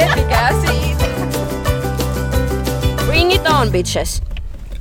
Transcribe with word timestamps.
Repikää 0.00 0.50
siitä. 0.60 1.04
Bring 3.06 3.34
it 3.34 3.42
on, 3.60 3.70
bitches. 3.72 4.22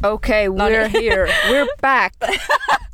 Okay, 0.04 0.48
we're 0.48 0.58
Noniin. 0.58 0.92
here. 0.92 1.34
We're 1.50 1.68
back. 1.82 2.14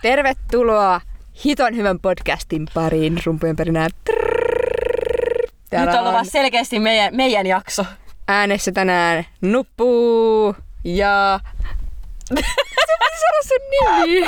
Tervetuloa 0.02 1.02
hiton 1.46 1.76
hyvän 1.76 2.00
podcastin 2.00 2.68
pariin. 2.74 3.20
Rumpujen 3.26 3.56
perinään. 3.56 3.90
Täällä 5.70 5.92
Nyt 5.92 6.00
on 6.00 6.08
on 6.08 6.12
luvassa 6.14 6.32
selkeästi 6.32 6.80
meidän, 6.80 7.16
meidän 7.16 7.46
jakso. 7.48 7.86
äänessä 8.28 8.72
tänään 8.72 9.26
Nuppu 9.42 10.56
ja... 10.84 11.40
Se 12.42 12.94
piti 13.00 13.20
sanoa 13.20 13.42
sen 13.44 13.62
nimi. 13.72 14.28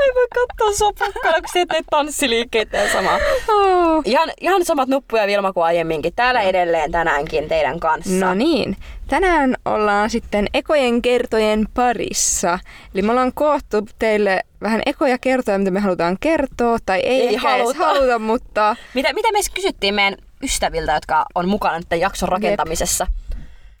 Ei 0.00 0.14
voi 0.14 0.26
katsoa 0.34 0.72
sua 0.76 0.92
pukkana, 0.92 1.34
kun 1.34 1.48
teet 1.52 1.68
näitä 1.68 1.86
tanssiliikkeitä 1.90 2.76
ja 2.76 2.92
samaa. 2.92 3.18
Oh. 3.48 4.02
Ihan, 4.04 4.30
ihan 4.40 4.64
samat 4.64 4.88
Nuppu 4.88 5.16
ja 5.16 5.26
Vilma 5.26 5.52
kuin 5.52 5.64
aiemminkin. 5.64 6.12
Täällä 6.16 6.40
edelleen 6.42 6.92
tänäänkin 6.92 7.48
teidän 7.48 7.80
kanssa. 7.80 8.26
No 8.26 8.34
niin, 8.34 8.76
tänään 9.08 9.56
ollaan 9.64 10.10
sitten 10.10 10.46
ekojen 10.54 11.02
kertojen 11.02 11.68
parissa. 11.74 12.58
Eli 12.94 13.02
me 13.02 13.10
ollaan 13.10 13.32
koottu 13.34 13.88
teille 13.98 14.42
vähän 14.62 14.82
ekoja 14.86 15.18
kertoja, 15.18 15.58
mitä 15.58 15.70
me 15.70 15.80
halutaan 15.80 16.16
kertoa, 16.20 16.78
tai 16.86 17.00
ei, 17.00 17.20
Ei 17.20 17.34
ehkä 17.34 17.48
haluta. 17.50 17.78
haluta, 17.78 18.18
mutta 18.18 18.76
Mitä, 18.94 19.12
mitä 19.12 19.32
me 19.32 19.38
kysyttiin 19.54 19.94
meidän 19.94 20.16
ystäviltä, 20.42 20.92
jotka 20.92 21.24
on 21.34 21.48
mukana 21.48 21.80
tämän 21.88 22.00
jakson 22.00 22.28
rakentamisessa? 22.28 23.06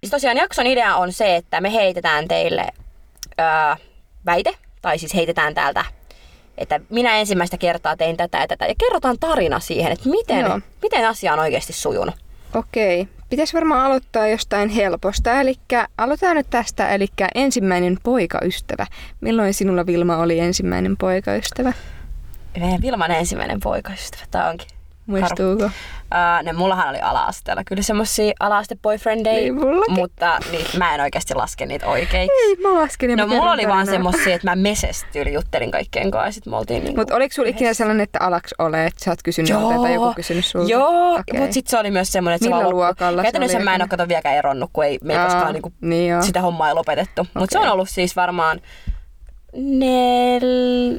Siis 0.00 0.10
tosiaan 0.10 0.36
jakson 0.36 0.66
idea 0.66 0.96
on 0.96 1.12
se, 1.12 1.36
että 1.36 1.60
me 1.60 1.72
heitetään 1.72 2.28
teille 2.28 2.66
öö, 3.40 3.76
väite, 4.26 4.54
tai 4.82 4.98
siis 4.98 5.14
heitetään 5.14 5.54
täältä, 5.54 5.84
että 6.58 6.80
minä 6.88 7.16
ensimmäistä 7.16 7.58
kertaa 7.58 7.96
tein 7.96 8.16
tätä 8.16 8.38
ja 8.38 8.46
tätä, 8.46 8.66
ja 8.66 8.74
kerrotaan 8.78 9.16
tarina 9.20 9.60
siihen, 9.60 9.92
että 9.92 10.08
miten, 10.08 10.40
Joo. 10.40 10.60
miten 10.82 11.08
asia 11.08 11.32
on 11.32 11.38
oikeasti 11.38 11.72
sujunut. 11.72 12.14
okei. 12.54 13.08
Pitäisi 13.30 13.54
varmaan 13.54 13.86
aloittaa 13.86 14.26
jostain 14.28 14.68
helposta. 14.68 15.40
Eli 15.40 15.54
aloitetaan 15.98 16.36
nyt 16.36 16.46
tästä, 16.50 16.88
eli 16.88 17.06
ensimmäinen 17.34 17.98
poikaystävä. 18.02 18.86
Milloin 19.20 19.54
sinulla 19.54 19.86
Vilma 19.86 20.16
oli 20.16 20.38
ensimmäinen 20.40 20.96
poikaystävä? 20.96 21.72
Meidän 22.60 22.82
Vilman 22.82 23.10
ensimmäinen 23.10 23.60
poikaystävä, 23.60 24.22
tämä 24.30 24.48
onkin. 24.50 24.68
Muistuuko? 25.10 25.64
Uh, 25.64 26.42
ne, 26.44 26.52
mullahan 26.52 26.88
oli 26.88 27.00
ala-asteella 27.00 27.62
kyllä 27.64 27.82
semmosia 27.82 28.32
ala-aste 28.40 28.76
boyfriendeja, 28.82 29.36
Niin, 29.36 29.54
mullakin. 29.54 29.94
mutta 29.94 30.38
niin, 30.50 30.66
mä 30.78 30.94
en 30.94 31.00
oikeasti 31.00 31.34
laske 31.34 31.66
niitä 31.66 31.86
oikein. 31.86 32.28
Ei, 32.42 32.56
mä 32.56 32.80
lasken. 32.80 33.18
No 33.18 33.26
mä 33.26 33.34
mulla 33.34 33.52
oli 33.52 33.68
vaan 33.68 33.86
semmosia, 33.86 34.34
että 34.34 34.50
mä 34.50 34.56
mesesti 34.56 35.18
yli 35.18 35.32
juttelin 35.32 35.70
kaikkien 35.70 36.10
kanssa 36.10 36.28
ja 36.28 36.32
sit 36.32 36.46
me 36.46 36.56
oltiin 36.56 36.84
niinku... 36.84 37.00
Mutta 37.00 37.14
oliko 37.14 37.34
sulla 37.34 37.48
ikinä 37.48 37.74
sellainen, 37.74 38.04
että 38.04 38.18
alaks 38.22 38.54
ole, 38.58 38.86
että 38.86 39.04
sä 39.04 39.10
oot 39.10 39.22
kysynyt 39.24 39.48
Joo, 39.50 39.82
tai 39.82 39.94
joku 39.94 40.14
kysynyt 40.14 40.44
sulta? 40.44 40.70
Joo, 40.70 41.10
okay. 41.14 41.38
mutta 41.40 41.54
sitten 41.54 41.70
se 41.70 41.78
oli 41.78 41.90
myös 41.90 42.12
semmoinen, 42.12 42.36
että 42.36 42.44
se 42.44 42.48
Millä 42.48 42.56
vaan 42.56 42.64
loppui. 42.64 42.84
luokalla 42.86 43.22
se 43.22 43.22
Käytännössä 43.22 43.58
mä 43.58 43.74
en 43.74 43.82
ole 43.82 43.88
kato 43.88 44.08
vieläkään 44.08 44.36
eronnut, 44.36 44.70
kun 44.72 44.84
ei, 44.84 44.98
me 45.04 45.12
ei 45.12 45.18
Aa, 45.18 45.24
koskaan 45.26 45.52
niinku 45.52 45.72
niin 45.80 46.22
sitä 46.22 46.40
hommaa 46.40 46.68
ei 46.68 46.74
lopetettu. 46.74 47.26
Mutta 47.34 47.52
se 47.52 47.58
on 47.58 47.68
ollut 47.72 47.88
siis 47.88 48.16
varmaan 48.16 48.60
nel... 49.56 50.42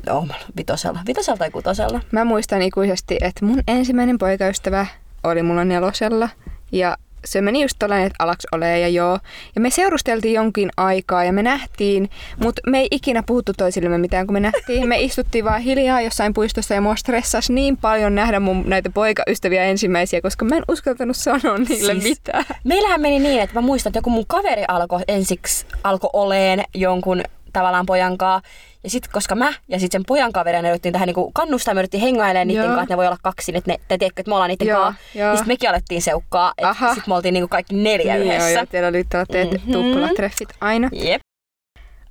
Oh, 0.10 0.28
vitosella. 0.58 1.00
Vitosella 1.08 1.38
tai 1.38 1.52
kutosella. 1.52 2.02
Mä 2.12 2.26
muistan 2.26 2.62
ikuisesti, 2.62 3.18
että 3.22 3.46
mun 3.46 3.62
ensimmäinen 3.68 4.18
poikaystävä 4.18 4.86
oli 5.24 5.44
mulla 5.44 5.66
nelosella. 5.66 6.30
Ja 6.72 6.98
se 7.26 7.42
meni 7.42 7.62
just 7.62 7.76
tollainen, 7.80 8.08
että 8.08 8.24
alaks 8.24 8.46
ole 8.52 8.80
ja 8.80 8.88
joo. 8.88 9.20
Ja 9.56 9.62
me 9.62 9.70
seurusteltiin 9.70 10.34
jonkin 10.34 10.70
aikaa 10.78 11.24
ja 11.24 11.34
me 11.34 11.44
nähtiin, 11.44 12.10
mutta 12.44 12.62
me 12.68 12.80
ei 12.80 12.88
ikinä 12.92 13.24
puhuttu 13.24 13.54
toisillemme 13.58 13.98
mitään, 13.98 14.28
kun 14.28 14.34
me 14.34 14.40
nähtiin. 14.40 14.88
Me 14.88 15.02
istuttiin 15.02 15.46
vaan 15.46 15.62
hiljaa 15.62 16.02
jossain 16.02 16.34
puistossa 16.34 16.74
ja 16.74 16.82
mua 16.82 16.96
stressasi 16.96 17.54
niin 17.54 17.78
paljon 17.78 18.16
nähdä 18.16 18.40
mun 18.40 18.64
näitä 18.68 18.90
poikaystäviä 18.90 19.64
ensimmäisiä, 19.64 20.22
koska 20.22 20.46
mä 20.46 20.56
en 20.56 20.64
uskaltanut 20.68 21.18
sanoa 21.18 21.58
niille 21.58 21.94
Siis- 21.94 22.04
mitään. 22.04 22.46
Meillähän 22.64 23.02
meni 23.02 23.20
niin, 23.20 23.42
että 23.42 23.56
mä 23.56 23.62
muistan, 23.62 23.90
että 23.90 23.98
joku 23.98 24.10
mun 24.10 24.26
kaveri 24.28 24.64
alkoi 24.68 25.02
ensiksi 25.08 25.66
alkoi 25.84 26.10
oleen 26.14 26.64
jonkun 26.74 27.24
tavallaan 27.54 27.86
pojankaa. 27.86 28.42
Ja 28.84 28.90
sitten 28.90 29.12
koska 29.12 29.36
mä 29.36 29.54
ja 29.68 29.80
sitten 29.80 30.00
sen 30.02 30.06
pojan 30.08 30.32
kaverin 30.32 30.66
yritettiin 30.66 30.94
tähän 30.94 31.06
niinku 31.08 31.32
kannustaa, 31.34 31.74
me 31.74 31.80
yritettiin 31.82 32.02
hengailemaan 32.04 32.48
niiden 32.48 32.64
Joo. 32.64 32.68
kanssa, 32.68 32.84
että 32.84 32.94
ne 32.94 32.98
voi 32.98 33.08
olla 33.08 33.18
kaksi, 33.24 33.52
että 33.56 33.72
ne, 33.72 33.78
te 33.88 33.98
tiedätkö, 33.98 34.22
että 34.22 34.30
me 34.30 34.36
ollaan 34.36 34.50
niiden 34.50 34.68
Joo, 34.68 34.82
kanssa. 34.82 35.02
joo. 35.16 35.28
Niin 35.30 35.38
sitten 35.38 35.54
mekin 35.54 35.70
alettiin 35.70 36.02
seukkaa, 36.02 36.54
että 36.58 36.76
sitten 36.80 37.04
me 37.08 37.16
oltiin 37.16 37.34
niinku 37.34 37.48
kaikki 37.48 37.76
neljä 37.76 38.14
Niin 38.16 38.26
joo, 38.28 38.36
yhdessä. 38.36 38.60
ja 38.60 38.66
teillä 38.66 38.88
oli 38.90 39.04
tällaiset 39.04 39.52
Mhm. 39.64 39.72
tuplatreffit 39.72 40.50
aina. 40.62 40.90
Jep. 40.92 41.22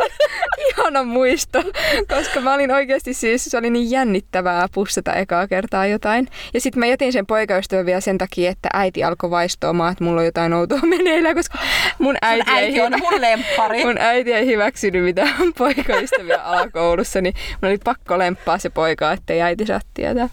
ihana 0.69 1.03
muisto, 1.03 1.63
koska 2.07 2.41
mä 2.41 2.53
olin 2.53 2.71
oikeasti 2.71 3.13
siis, 3.13 3.45
se 3.45 3.57
oli 3.57 3.69
niin 3.69 3.91
jännittävää 3.91 4.67
pussata 4.73 5.13
ekaa 5.13 5.47
kertaa 5.47 5.85
jotain. 5.85 6.27
Ja 6.53 6.61
sitten 6.61 6.79
mä 6.79 6.85
jätin 6.85 7.13
sen 7.13 7.25
poikaystävän 7.25 7.85
vielä 7.85 8.01
sen 8.01 8.17
takia, 8.17 8.51
että 8.51 8.69
äiti 8.73 9.03
alkoi 9.03 9.29
vaistoamaan, 9.29 9.91
että 9.91 10.03
mulla 10.03 10.21
on 10.21 10.25
jotain 10.25 10.53
outoa 10.53 10.79
meneillä, 10.97 11.33
koska 11.33 11.57
mun 11.99 12.15
äiti, 12.21 12.43
Sun 12.45 12.55
äiti 12.55 12.79
ei, 12.79 12.81
on 12.81 12.93
mun 12.99 13.21
lemppari. 13.21 13.83
mun 13.85 13.97
äiti 13.97 14.33
ei 14.33 14.45
hyväksynyt 14.45 15.03
mitään 15.03 15.53
poikaystäviä 15.57 16.41
alakoulussa, 16.43 17.21
niin 17.21 17.35
mun 17.61 17.69
oli 17.69 17.77
pakko 17.83 18.19
lemppaa 18.23 18.57
se 18.57 18.69
poika, 18.69 19.11
ettei 19.11 19.41
äiti 19.41 19.65
saa 19.65 19.79
tietää. 19.93 20.29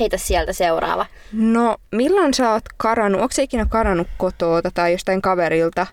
Heitä 0.00 0.16
sieltä 0.16 0.52
seuraava. 0.52 1.06
No, 1.32 1.76
milloin 1.92 2.34
sä 2.34 2.52
oot 2.52 2.64
karannut? 2.76 3.20
Onko 3.20 3.34
ikinä 3.42 3.66
karannut 3.66 4.06
kotoota 4.16 4.70
tai 4.74 4.92
jostain 4.92 5.22
kaverilta 5.22 5.86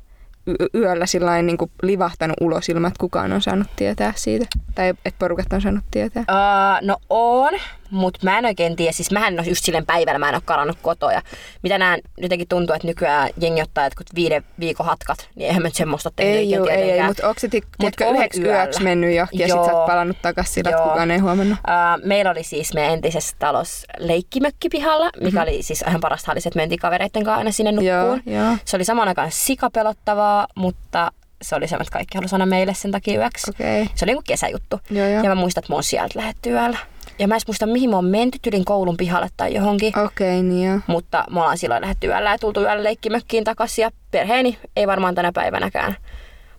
y- 0.47 0.79
yöllä 0.79 1.05
sillä 1.05 1.41
niin 1.41 1.57
kuin 1.57 1.71
livahtanut 1.81 2.37
ulos 2.41 2.69
ilman, 2.69 2.87
että 2.87 2.99
kukaan 2.99 3.33
on 3.33 3.41
saanut 3.41 3.67
tietää 3.75 4.13
siitä? 4.15 4.45
Tai 4.75 4.89
että 4.89 5.19
porukat 5.19 5.53
on 5.53 5.61
saanut 5.61 5.83
tietää? 5.91 6.23
Uh, 6.29 6.87
no 6.87 6.97
on, 7.09 7.53
mutta 7.95 8.19
mä 8.23 8.37
en 8.37 8.45
oikein 8.45 8.75
tiedä, 8.75 8.91
siis 8.91 9.11
mähän 9.11 9.33
en 9.33 9.39
ole 9.39 9.47
just 9.47 9.65
silleen 9.65 9.85
päivällä, 9.85 10.19
mä 10.19 10.29
en 10.29 10.35
ole 10.35 10.41
karannut 10.45 10.77
kotoa. 10.81 11.13
Ja 11.13 11.21
mitä 11.63 11.77
näen, 11.77 12.01
jotenkin 12.17 12.47
tuntuu, 12.47 12.75
että 12.75 12.87
nykyään 12.87 13.29
jengi 13.41 13.61
ottaa 13.61 13.83
jotkut 13.83 14.07
viiden 14.15 14.43
viikon 14.59 14.85
hatkat, 14.85 15.29
niin 15.35 15.47
eihän 15.47 15.61
mä 15.61 15.67
nyt 15.67 15.75
semmoista 15.75 16.11
tehnyt 16.15 16.37
Ei, 16.37 16.51
juu, 16.51 16.67
ei, 16.67 16.91
ei, 16.91 17.03
mutta 17.03 17.27
onko 17.27 17.39
se 17.39 17.47
tik- 17.47 17.75
Mut 17.81 17.93
yhdeksi 18.15 18.41
yöllä. 18.41 18.63
yöksi 18.63 18.83
mennyt 18.83 19.15
jo 19.15 19.27
ja 19.31 19.47
sit 19.47 19.65
sä 19.65 19.71
oot 19.71 19.85
palannut 19.85 20.17
takas 20.21 20.53
sillä, 20.53 20.69
että 20.69 20.83
kukaan 20.83 21.11
ei 21.11 21.19
huomannut? 21.19 21.57
Uh, 21.57 22.05
meillä 22.07 22.31
oli 22.31 22.43
siis 22.43 22.73
meidän 22.73 22.93
entisessä 22.93 23.35
talossa 23.39 23.87
leikkimökki 23.97 24.69
pihalla, 24.69 25.05
mikä 25.05 25.25
mm-hmm. 25.25 25.41
oli 25.41 25.63
siis 25.63 25.83
ihan 25.87 26.01
parasta 26.01 26.31
oli 26.31 26.41
se, 26.41 26.49
että 26.49 26.59
mentiin 26.59 26.79
kavereitten 26.79 27.23
kanssa 27.23 27.37
aina 27.37 27.51
sinne 27.51 27.71
nukkuun. 27.71 28.21
Joo, 28.25 28.43
joo. 28.43 28.57
Se 28.65 28.75
oli 28.75 28.85
samaan 28.85 29.07
aikaan 29.07 29.31
sikapelottavaa, 29.31 30.47
mutta 30.55 31.11
se 31.41 31.55
oli 31.55 31.67
semmoinen, 31.67 31.87
että 31.87 31.93
kaikki 31.93 32.17
halusi 32.17 32.35
aina 32.35 32.45
meille 32.45 32.73
sen 32.73 32.91
takia 32.91 33.19
yöksi. 33.19 33.51
Okay. 33.51 33.85
Se 33.95 34.05
oli 34.05 34.11
niinku 34.11 34.23
kesäjuttu. 34.27 34.79
Joo, 34.89 35.07
joo. 35.07 35.23
Ja 35.23 35.29
mä 35.29 35.35
muistan, 35.35 35.61
että 35.61 35.73
mä 35.73 35.75
oon 35.75 35.83
sieltä 35.83 36.19
lähetty 36.19 36.49
yöllä. 36.49 36.77
Ja 37.19 37.27
mä 37.27 37.35
en 37.35 37.41
muista, 37.47 37.65
mihin 37.65 37.89
mä 37.89 37.95
oon 37.95 38.05
menty 38.05 38.39
tylin 38.41 38.65
koulun 38.65 38.97
pihalle 38.97 39.27
tai 39.37 39.53
johonkin. 39.53 39.99
Okei, 39.99 40.39
okay, 40.39 40.49
niin 40.49 40.69
joo. 40.69 40.79
Mutta 40.87 41.25
me 41.31 41.39
ollaan 41.39 41.57
silloin 41.57 41.81
lähdetty 41.81 42.07
yöllä 42.07 42.31
ja 42.31 42.37
tultu 42.37 42.61
yöllä 42.61 42.83
leikkimökkiin 42.83 43.43
takaisin. 43.43 43.83
Ja 43.83 43.91
perheeni 44.11 44.57
ei 44.75 44.87
varmaan 44.87 45.15
tänä 45.15 45.31
päivänäkään 45.31 45.95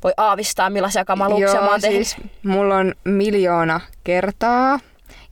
voi 0.07 0.13
aavistaa, 0.17 0.71
millaisia 0.71 1.05
kamaluuksia 1.05 1.55
mä 1.55 1.61
Joo, 1.61 1.71
oon 1.71 1.81
tehnyt. 1.81 2.07
siis 2.07 2.29
mulla 2.45 2.77
on 2.77 2.95
miljoona 3.05 3.81
kertaa. 4.05 4.81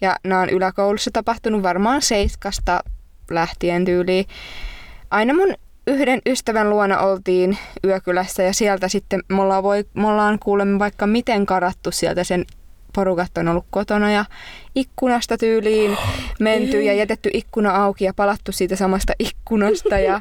Ja 0.00 0.17
nämä 0.25 0.41
on 0.41 0.49
yläkoulussa 0.49 1.11
tapahtunut 1.12 1.62
varmaan 1.62 2.03
seiskasta 2.03 2.81
lähtien 3.31 3.85
tyyliin. 3.85 4.25
Aina 5.11 5.35
mun 5.35 5.55
yhden 5.87 6.23
ystävän 6.26 6.71
luona 6.71 6.99
oltiin 6.99 7.59
yökylässä 7.85 8.43
ja 8.43 8.53
sieltä 8.53 8.88
sitten 8.88 9.23
me 9.29 9.43
ollaan, 9.43 9.62
voi, 9.62 9.85
me 9.94 10.09
ollaan 10.09 10.38
kuulemme 10.38 10.79
vaikka 10.79 11.06
miten 11.06 11.47
karattu 11.47 11.91
sieltä 11.91 12.25
sen 12.25 12.44
porukat 12.94 13.38
on 13.38 13.49
ollut 13.49 13.67
kotona 13.70 14.12
ja 14.12 14.25
ikkunasta 14.75 15.38
tyyliin 15.38 15.96
menty 16.41 16.82
ja 16.82 16.94
jätetty 16.94 17.31
ikkuna 17.32 17.85
auki 17.85 18.05
ja 18.05 18.14
palattu 18.14 18.52
siitä 18.52 18.76
samasta 18.76 19.12
ikkunasta 19.19 19.99
ja 19.99 20.20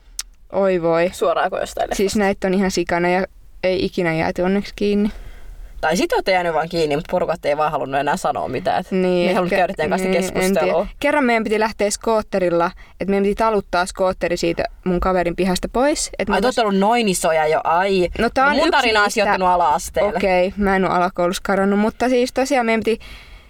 oi 0.52 0.82
voi. 0.82 1.10
Suoraan 1.12 1.50
kuin 1.50 1.60
jostain 1.60 1.88
Siis 1.92 2.16
näitä 2.16 2.46
on 2.46 2.54
ihan 2.54 2.70
sikana 2.70 3.08
ja 3.08 3.26
ei 3.62 3.84
ikinä 3.84 4.14
jääty 4.14 4.42
onneksi 4.42 4.72
kiinni. 4.76 5.10
Tai 5.80 5.96
sit 5.96 6.12
olette 6.12 6.32
jäänyt 6.32 6.54
vaan 6.54 6.68
kiinni, 6.68 6.96
mutta 6.96 7.10
porukat 7.10 7.44
ei 7.44 7.56
vaan 7.56 7.72
halunnut 7.72 8.00
enää 8.00 8.16
sanoa 8.16 8.48
mitään. 8.48 8.84
Niin, 8.90 9.02
ne 9.02 9.08
ei 9.08 9.34
halunnut 9.34 9.56
käydä 9.58 9.74
teidän 9.76 9.90
kanssa 9.90 10.08
niin, 10.08 10.32
keskustelua. 10.32 10.86
Kerran 11.00 11.24
meidän 11.24 11.44
piti 11.44 11.60
lähteä 11.60 11.90
skootterilla, 11.90 12.70
että 13.00 13.10
meidän 13.10 13.22
piti 13.22 13.34
taluttaa 13.34 13.86
skootteri 13.86 14.36
siitä 14.36 14.64
mun 14.84 15.00
kaverin 15.00 15.36
pihasta 15.36 15.68
pois. 15.68 16.10
Et 16.18 16.30
Ai, 16.30 16.40
olette 16.44 16.60
ollut 16.60 16.78
noin 16.78 17.08
isoja 17.08 17.46
jo, 17.46 17.60
ai. 17.64 18.08
No, 18.18 18.30
tää 18.34 18.46
on 18.46 18.56
mun 18.56 18.70
tarina 18.70 19.02
on 19.02 19.10
sijoittunut 19.10 19.48
ala-asteelle. 19.48 20.16
Okei, 20.16 20.46
okay, 20.46 20.64
mä 20.64 20.76
en 20.76 20.84
ole 20.84 20.94
alakoulussa 20.94 21.42
karannut, 21.44 21.78
mutta 21.78 22.08
siis 22.08 22.32
tosiaan 22.32 22.66
meidän 22.66 22.82
piti 22.84 23.04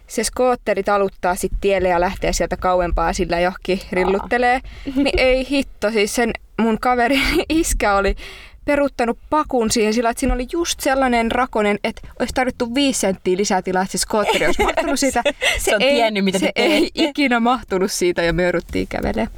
se 0.07 0.25
skootteri 0.25 0.83
taluttaa 0.83 1.35
sit 1.35 1.53
tielle 1.61 1.89
ja 1.89 2.01
lähteä 2.01 2.33
sieltä 2.33 2.57
kauempaa 2.57 3.13
sillä 3.13 3.41
johonkin 3.41 3.81
rilluttelee. 3.93 4.61
Niin 4.97 5.19
ei 5.19 5.47
hitto, 5.51 5.91
siis 5.91 6.15
sen 6.15 6.31
mun 6.61 6.79
kaverin 6.81 7.23
iskä 7.49 7.95
oli 7.95 8.17
peruttanut 8.65 9.19
pakun 9.31 9.71
siihen 9.71 9.95
sillä, 9.95 10.11
että 10.11 10.21
siinä 10.21 10.35
oli 10.35 10.47
just 10.53 10.81
sellainen 10.81 11.33
rakonen, 11.33 11.79
että 11.85 12.09
olisi 12.19 12.35
tarvittu 12.35 12.75
viisi 12.75 13.01
senttiä 13.01 13.37
lisää 13.37 13.63
tilaa, 13.63 13.83
että 13.83 13.93
se 13.93 13.99
skootteri 13.99 14.47
olisi 14.47 14.63
mahtunut 14.63 15.01
siitä. 15.01 15.23
Se 15.59 15.77
on 15.77 15.83
ei, 15.83 15.95
tiennyt, 15.95 16.25
mitä 16.25 16.39
se 16.39 16.53
ei 16.55 16.91
ikinä 16.95 17.41
mahtunut 17.41 17.93
siitä 17.93 18.23
ja 18.23 18.33
me 18.33 18.43
jouduttiin 18.43 18.89
kävelemään. 18.89 19.31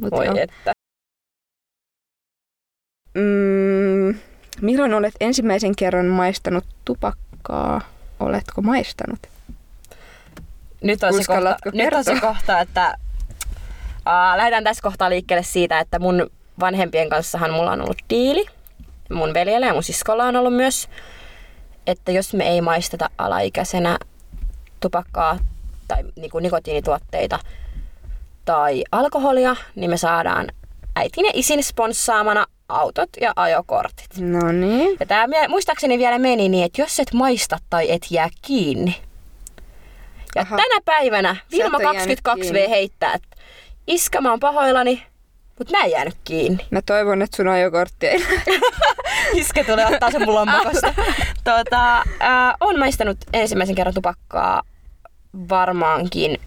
Mut 0.00 0.10
Voi 0.10 0.26
joo. 0.26 0.36
että. 0.38 0.72
Mm, 3.14 4.18
milloin 4.60 4.94
olet 4.94 5.14
ensimmäisen 5.20 5.76
kerran 5.76 6.06
maistanut 6.06 6.64
tupakkaa? 6.84 7.80
Oletko 8.20 8.62
maistanut? 8.62 9.18
Nyt 10.82 11.02
on, 11.02 11.14
se 11.14 11.24
kohta, 11.26 11.56
nyt 11.72 11.92
on 11.92 12.04
se 12.04 12.20
kohta, 12.20 12.60
että 12.60 12.94
uh, 13.98 14.36
lähdetään 14.36 14.64
tässä 14.64 14.82
kohtaa 14.82 15.10
liikkeelle 15.10 15.42
siitä, 15.42 15.80
että 15.80 15.98
mun 15.98 16.30
vanhempien 16.60 17.08
kanssahan 17.08 17.50
mulla 17.50 17.70
on 17.70 17.80
ollut 17.80 17.98
diili. 18.10 18.46
Mun 19.12 19.34
veljellä 19.34 19.66
ja 19.66 19.72
mun 19.72 19.82
siskolla 19.82 20.24
on 20.24 20.36
ollut 20.36 20.54
myös, 20.54 20.88
että 21.86 22.12
jos 22.12 22.34
me 22.34 22.48
ei 22.48 22.60
maisteta 22.60 23.10
alaikäisenä 23.18 23.98
tupakkaa 24.80 25.38
tai 25.88 26.04
niinku 26.16 26.38
nikotiinituotteita 26.38 27.38
tai 28.44 28.84
alkoholia, 28.92 29.56
niin 29.74 29.90
me 29.90 29.96
saadaan 29.96 30.46
äitin 30.96 31.24
ja 31.24 31.30
isin 31.34 31.64
sponssaamana 31.64 32.46
autot 32.68 33.08
ja 33.20 33.32
ajokortit. 33.36 34.08
No 34.18 34.52
niin. 34.52 34.96
Ja 35.00 35.06
tämä 35.06 35.48
muistaakseni 35.48 35.98
vielä 35.98 36.18
meni 36.18 36.48
niin, 36.48 36.64
että 36.64 36.82
jos 36.82 37.00
et 37.00 37.12
maista 37.12 37.58
tai 37.70 37.90
et 37.90 38.06
jää 38.10 38.28
kiinni. 38.42 38.96
Ja 40.34 40.42
Aha. 40.42 40.56
Tänä 40.56 40.80
päivänä 40.84 41.36
Vilma 41.52 41.78
et 41.78 41.86
ole 41.86 41.96
jäänyt 41.96 42.18
22V 42.28 42.40
kiinni. 42.40 42.70
heittää, 42.70 43.14
että 43.14 43.28
iskä 43.86 44.20
mä 44.20 44.30
oon 44.30 44.40
pahoillani, 44.40 45.02
mutta 45.58 45.76
mä 45.78 45.84
en 45.84 45.90
jäänyt 45.90 46.16
kiinni. 46.24 46.66
Mä 46.70 46.82
toivon, 46.82 47.22
että 47.22 47.36
sun 47.36 47.48
ajokortti 47.48 48.06
ei 48.06 48.26
Iskä 49.34 49.64
tulee 49.64 49.86
ottaa 49.86 50.10
sen 50.10 50.24
mun 50.24 50.34
lompakosta. 50.34 50.94
tuota, 51.44 51.96
äh, 51.98 52.54
on 52.60 52.78
maistanut 52.78 53.18
ensimmäisen 53.32 53.74
kerran 53.74 53.94
tupakkaa 53.94 54.62
varmaankin 55.48 56.38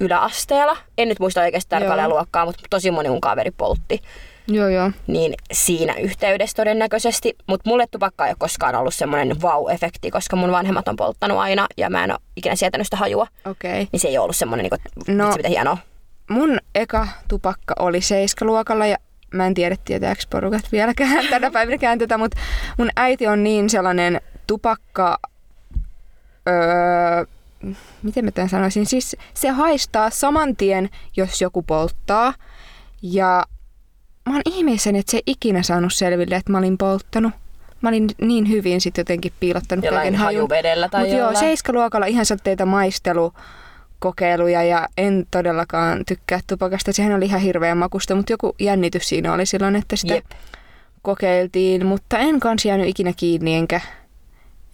yläasteella. 0.00 0.76
En 0.98 1.08
nyt 1.08 1.20
muista 1.20 1.40
oikeasti 1.40 1.70
tarkalleen 1.70 2.08
luokkaa, 2.08 2.44
mutta 2.44 2.62
tosi 2.70 2.90
moni 2.90 3.08
mun 3.08 3.20
kaveri 3.20 3.50
poltti. 3.50 4.02
Joo, 4.48 4.68
joo. 4.68 4.90
niin 5.06 5.34
siinä 5.52 5.94
yhteydessä 5.94 6.56
todennäköisesti. 6.56 7.36
Mutta 7.46 7.70
mulle 7.70 7.86
tupakka 7.90 8.26
ei 8.26 8.30
ole 8.30 8.36
koskaan 8.38 8.74
ollut 8.74 8.94
semmoinen 8.94 9.36
vau-efekti, 9.42 10.10
koska 10.10 10.36
mun 10.36 10.52
vanhemmat 10.52 10.88
on 10.88 10.96
polttanut 10.96 11.38
aina 11.38 11.66
ja 11.76 11.90
mä 11.90 12.04
en 12.04 12.10
ole 12.10 12.18
ikinä 12.36 12.56
sietänyt 12.56 12.86
sitä 12.86 12.96
hajua. 12.96 13.26
Okei. 13.44 13.70
Okay. 13.72 13.86
Niin 13.92 14.00
se 14.00 14.08
ei 14.08 14.18
ole 14.18 14.22
ollut 14.22 14.36
semmoinen, 14.36 14.64
niin 14.70 14.80
kuin, 15.06 15.16
no. 15.16 15.32
mitä 15.36 15.48
hienoa. 15.48 15.78
Mun 16.30 16.58
eka 16.74 17.08
tupakka 17.28 17.74
oli 17.78 18.00
seiskaluokalla 18.00 18.86
ja 18.86 18.96
mä 19.34 19.46
en 19.46 19.54
tiedä 19.54 19.76
tietääkö 19.84 20.22
porukat 20.30 20.72
vieläkään 20.72 21.26
tänä 21.30 21.50
päivänäkään 21.50 21.98
tätä, 21.98 22.18
mutta 22.18 22.36
mun 22.78 22.90
äiti 22.96 23.26
on 23.26 23.44
niin 23.44 23.70
sellainen 23.70 24.20
tupakka... 24.46 25.18
Öö, 26.48 27.24
miten 28.02 28.24
mä 28.24 28.30
tämän 28.30 28.48
sanoisin? 28.48 28.86
Siis 28.86 29.16
se 29.34 29.48
haistaa 29.48 30.10
saman 30.10 30.56
tien, 30.56 30.90
jos 31.16 31.40
joku 31.42 31.62
polttaa. 31.62 32.34
Ja 33.02 33.44
mä 34.28 34.32
oon 34.32 34.42
ihmeissäni, 34.46 34.98
että 34.98 35.10
se 35.10 35.16
ei 35.16 35.22
ikinä 35.26 35.62
saanut 35.62 35.94
selville, 35.94 36.36
että 36.36 36.52
mä 36.52 36.58
olin 36.58 36.78
polttanut. 36.78 37.32
Mä 37.80 37.88
olin 37.88 38.08
niin 38.20 38.48
hyvin 38.48 38.80
sitten 38.80 39.00
jotenkin 39.00 39.32
piilottanut 39.40 39.84
Jollain 39.84 40.04
kaiken 40.04 40.20
hajun. 40.20 40.38
hajuvedellä 40.38 40.88
tai 40.88 41.00
Mutta 41.00 41.16
joo, 41.16 41.34
seiskaluokalla 41.34 42.06
ihan 42.06 42.26
satteita 42.26 42.66
maistelukokeiluja 43.96 44.62
ja 44.62 44.88
en 44.96 45.26
todellakaan 45.30 46.04
tykkää 46.04 46.40
tupakasta. 46.46 46.92
Sehän 46.92 47.16
oli 47.16 47.24
ihan 47.24 47.40
hirveän 47.40 47.78
makusta, 47.78 48.14
mutta 48.14 48.32
joku 48.32 48.54
jännitys 48.58 49.08
siinä 49.08 49.32
oli 49.32 49.46
silloin, 49.46 49.76
että 49.76 49.96
sitä 49.96 50.14
Jep. 50.14 50.24
kokeiltiin. 51.02 51.86
Mutta 51.86 52.18
en 52.18 52.40
kans 52.40 52.64
jäänyt 52.64 52.88
ikinä 52.88 53.12
kiinni 53.16 53.54
enkä, 53.54 53.80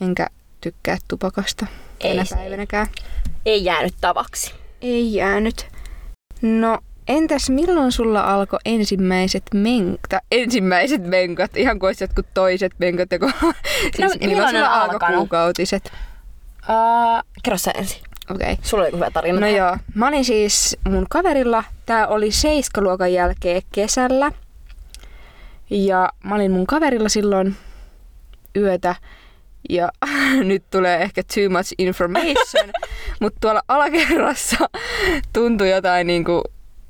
enkä 0.01 0.27
tykkää 0.61 0.97
tupakasta 1.09 1.67
Ei 2.01 2.17
tänä 2.17 2.25
päivänäkään. 2.35 2.87
Ei 3.47 3.65
jäänyt 3.65 3.95
tavaksi. 4.01 4.55
Ei 4.83 5.15
jäänyt. 5.15 5.67
No, 6.43 6.79
entäs 7.09 7.51
milloin 7.51 7.93
sulla 7.93 8.21
alkoi 8.21 8.59
ensimmäiset 8.65 9.43
menkat? 9.55 10.23
Ensimmäiset 10.33 11.03
menkat, 11.07 11.57
ihan 11.57 11.79
kuin 11.79 11.89
olisi 11.89 12.05
jotkut 12.05 12.27
toiset 12.35 12.73
menkat. 12.79 13.13
Joko, 13.13 13.31
siis 13.97 13.99
milloin 13.99 14.19
milloin 14.27 14.51
sulla 14.51 14.83
alkoi 14.83 15.15
kuukautiset? 15.17 15.93
Uh, 16.69 17.25
kerro 17.43 17.59
sä 17.59 17.71
ensin. 17.71 18.12
Okei. 18.31 18.53
Okay. 18.53 18.65
Sulla 18.65 18.85
oli 18.85 18.93
hyvä 18.93 19.11
tarina. 19.11 19.41
No 19.41 19.47
joo, 19.47 19.77
mä 19.95 20.09
olin 20.09 20.25
siis 20.25 20.77
mun 20.89 21.07
kaverilla, 21.11 21.65
tää 21.87 22.09
oli 22.09 22.31
seiskaluokan 22.31 23.13
jälkeen 23.13 23.63
kesällä. 23.73 24.33
Ja 25.71 26.09
mä 26.25 26.35
olin 26.35 26.51
mun 26.51 26.67
kaverilla 26.67 27.09
silloin 27.09 27.57
yötä. 28.57 28.95
Ja 29.71 29.89
nyt 30.45 30.65
tulee 30.71 31.03
ehkä 31.03 31.23
too 31.35 31.49
much 31.49 31.75
information, 31.79 32.73
mutta 33.21 33.39
tuolla 33.41 33.63
alakerrassa 33.69 34.57
tuntui 35.33 35.71
jotain 35.71 36.07
niinku 36.07 36.43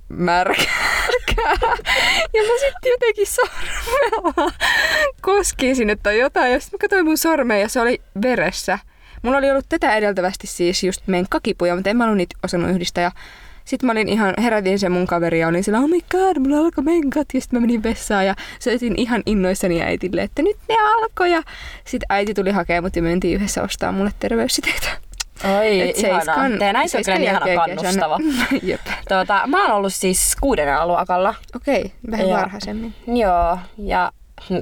märkää. 0.08 0.92
Ja 2.34 2.42
mä 2.42 2.58
sitten 2.60 2.90
jotenkin 2.90 3.26
sormella 3.26 4.52
koskin 5.20 5.76
sinne 5.76 5.96
tai 5.96 6.18
jotain. 6.18 6.52
Ja 6.52 6.60
sitten 6.60 6.78
mä 6.78 6.80
katsoin 6.80 7.04
mun 7.04 7.18
sormea 7.18 7.58
ja 7.58 7.68
se 7.68 7.80
oli 7.80 8.02
veressä. 8.22 8.78
Mulla 9.22 9.38
oli 9.38 9.50
ollut 9.50 9.66
tätä 9.68 9.96
edeltävästi 9.96 10.46
siis 10.46 10.84
just 10.84 11.02
menkkakipuja, 11.06 11.74
mutta 11.74 11.90
en 11.90 11.96
mä 11.96 12.04
ollut 12.04 12.16
niitä 12.16 12.36
osannut 12.42 12.70
yhdistää. 12.70 13.02
Ja 13.04 13.10
sitten 13.64 13.86
mä 13.86 13.92
olin 13.92 14.08
ihan, 14.08 14.34
herätin 14.42 14.78
sen 14.78 14.92
mun 14.92 15.06
kaveri 15.06 15.40
ja 15.40 15.48
olin 15.48 15.64
sillä, 15.64 15.78
oh 15.78 15.88
my 15.88 15.98
god, 16.10 16.38
mulla 16.38 16.58
alkoi 16.58 16.84
menkat. 16.84 17.26
Ja 17.34 17.40
sitten 17.40 17.56
mä 17.56 17.66
menin 17.66 17.82
vessaan 17.82 18.26
ja 18.26 18.34
soitin 18.58 18.94
ihan 18.96 19.22
innoissani 19.26 19.82
äitille, 19.82 20.22
että 20.22 20.42
nyt 20.42 20.56
ne 20.68 20.74
alkoi. 20.94 21.30
Ja 21.32 21.42
sitten 21.84 22.06
äiti 22.08 22.34
tuli 22.34 22.50
hakemaan 22.50 22.84
mut 22.84 22.96
ja 22.96 23.02
me 23.02 23.08
mentiin 23.08 23.36
yhdessä 23.36 23.62
ostaa 23.62 23.92
mulle 23.92 24.10
terveyssiteitä. 24.20 24.88
Oi, 25.58 25.80
Et 25.80 25.98
ihanaa. 25.98 26.48
Teidän 26.58 26.76
äiti 26.76 26.96
on 26.96 27.02
kyllä 27.04 27.18
niin 27.18 27.30
ihana 27.30 27.46
kannustava. 27.66 28.18
Jep. 28.62 28.80
Tuota, 29.08 29.42
mä 29.46 29.62
oon 29.62 29.72
ollut 29.76 29.94
siis 29.94 30.36
kuudennella 30.40 30.86
luokalla. 30.86 31.34
Okei, 31.56 31.92
vähän 32.10 32.28
Ja- 32.28 32.36
varhaisemmin. 32.36 32.94
Joo, 33.06 33.58
ja 33.78 34.12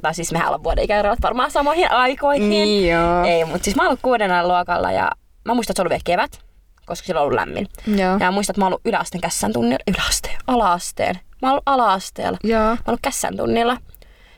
tai 0.02 0.14
siis 0.14 0.32
mehän 0.32 0.46
ollaan 0.48 0.62
vuoden 0.62 0.84
ikäerot 0.84 1.18
varmaan 1.22 1.50
samoihin 1.50 1.90
aikoihin. 1.90 2.50
Niin 2.50 2.88
joo. 2.90 3.24
Ei, 3.24 3.44
mutta 3.44 3.64
siis 3.64 3.76
mä 3.76 3.82
oon 3.82 3.88
ollut 3.88 4.00
kuudennella 4.02 4.48
luokalla 4.48 4.92
ja 4.92 5.10
mä 5.44 5.54
muistan, 5.54 5.72
että 5.72 5.78
se 5.78 5.82
oli 5.82 5.90
vielä 5.90 6.02
kevät, 6.04 6.40
koska 6.86 7.06
silloin 7.06 7.22
on 7.22 7.26
ollut 7.26 7.40
lämmin. 7.40 7.66
Joo. 7.86 8.16
Ja 8.20 8.30
muistan, 8.30 8.52
että 8.52 8.60
mä 8.60 8.64
oon 8.64 8.72
ollut 8.72 8.80
yläasteen 8.86 9.20
kässän 9.20 9.52
tunnilla, 9.52 9.78
yläasteen, 9.94 10.36
ala-asteen. 10.46 11.14
Mä 11.42 11.48
oon 11.48 11.52
ollut 11.52 11.62
ala-asteella. 11.66 12.38
Joo. 12.44 12.60
Mä 12.60 12.70
oon 12.70 12.78
ollut 12.86 13.00
kässän 13.02 13.36
tunnilla. 13.36 13.76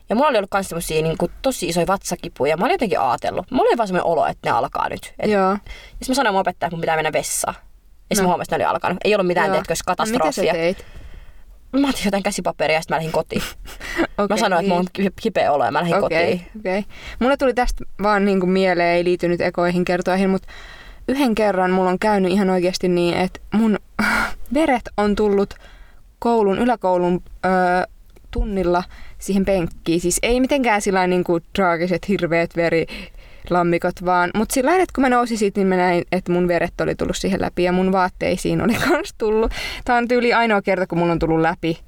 Ja 0.08 0.16
mulla 0.16 0.28
oli 0.28 0.37
ollut 0.38 0.50
kans 0.50 0.68
semmosia 0.68 1.02
niin 1.02 1.16
tosi 1.42 1.68
isoja 1.68 1.87
vatsakipuja. 1.87 2.56
Mä 2.56 2.64
olin 2.64 2.75
jotenkin 2.75 3.00
ajatellut. 3.00 3.50
Mulla 3.50 3.68
oli 3.68 3.76
vaan 3.78 3.87
semmoinen 3.88 4.06
olo, 4.06 4.26
että 4.26 4.50
ne 4.50 4.56
alkaa 4.56 4.88
nyt. 4.88 5.14
Et, 5.18 5.30
Joo. 5.30 5.50
ja 5.50 5.56
sitten 5.88 6.08
mä 6.08 6.14
sanoin 6.14 6.34
mun 6.34 6.40
opettaja, 6.40 6.66
että 6.66 6.76
mun 6.76 6.80
pitää 6.80 6.96
mennä 6.96 7.12
vessaan. 7.12 7.54
Ja 7.54 8.16
sitten 8.16 8.18
No. 8.18 8.22
mä 8.22 8.28
huomasin, 8.28 8.42
että 8.54 8.58
ne 8.58 8.64
oli 8.66 8.70
alkanut. 8.75 8.99
Ei 9.04 9.14
ollut 9.14 9.26
mitään, 9.26 9.50
tiedätkö, 9.50 9.72
Mitä 9.72 9.75
sä 9.78 9.84
katastrofia. 9.87 10.52
teit? 10.52 10.87
Mä 11.80 11.88
otin 11.88 12.04
jotain 12.04 12.22
käsipaperia 12.22 12.76
ja 12.76 12.80
sitten 12.80 12.94
mä 12.94 12.98
lähdin 12.98 13.12
kotiin. 13.12 13.42
Okay, 14.18 14.26
Mä 14.30 14.36
sanoin, 14.36 14.60
että 14.60 14.68
mulla 14.68 14.80
on 14.80 14.86
ki- 14.92 15.10
kipeä 15.22 15.52
olo 15.52 15.64
ja 15.64 15.70
mä 15.70 15.78
lähdin 15.80 16.04
Okei, 16.04 16.38
kotiin. 16.38 16.46
okei. 16.60 16.84
Mulle 17.20 17.36
tuli 17.36 17.54
tästä 17.54 17.84
vaan 18.02 18.24
niinku 18.24 18.46
mieleen, 18.46 18.88
ei 18.96 19.04
liity 19.04 19.28
nyt 19.28 19.40
ekoihin 19.40 19.84
kertoihin, 19.84 20.30
mutta 20.30 20.48
yhden 21.08 21.34
kerran 21.34 21.70
mulla 21.70 21.90
on 21.90 21.98
käynyt 21.98 22.32
ihan 22.32 22.50
oikeasti 22.50 22.88
niin, 22.88 23.14
että 23.18 23.40
mun 23.54 23.78
veret 24.54 24.82
on 24.96 25.16
tullut 25.16 25.54
koulun, 26.18 26.58
yläkoulun 26.58 27.22
öö, 27.46 27.50
tunnilla 28.30 28.84
siihen 29.18 29.44
penkkiin. 29.44 30.00
Siis 30.00 30.18
ei 30.22 30.40
mitenkään 30.40 30.82
sillä 30.82 31.06
niinku 31.06 31.40
traagiset, 31.56 32.08
hirveät 32.08 32.56
verilammikot, 33.44 34.04
vaan 34.04 34.30
mutta 34.34 34.54
sillä 34.54 34.68
lailla, 34.68 34.82
että 34.82 34.92
kun 34.94 35.02
mä 35.02 35.08
nousin 35.08 35.38
siitä, 35.38 35.61
niin 35.61 35.68
mä 35.68 35.76
näin, 35.76 36.04
että 36.12 36.32
mun 36.32 36.49
veret 36.49 36.80
oli 36.80 36.94
tullut 36.94 37.16
siihen 37.16 37.40
läpi 37.40 37.62
ja 37.62 37.72
mun 37.72 37.92
vaatteisiin 37.92 38.62
oli 38.62 38.75
kans 38.88 39.14
tullut. 39.18 39.52
Tää 39.84 39.96
on 39.96 40.08
tyyli 40.08 40.32
ainoa 40.32 40.62
kerta, 40.62 40.87
kun 40.87 40.99
mulla 40.99 41.12
on 41.12 41.18
tullut 41.18 41.40
läpi. 41.40 41.78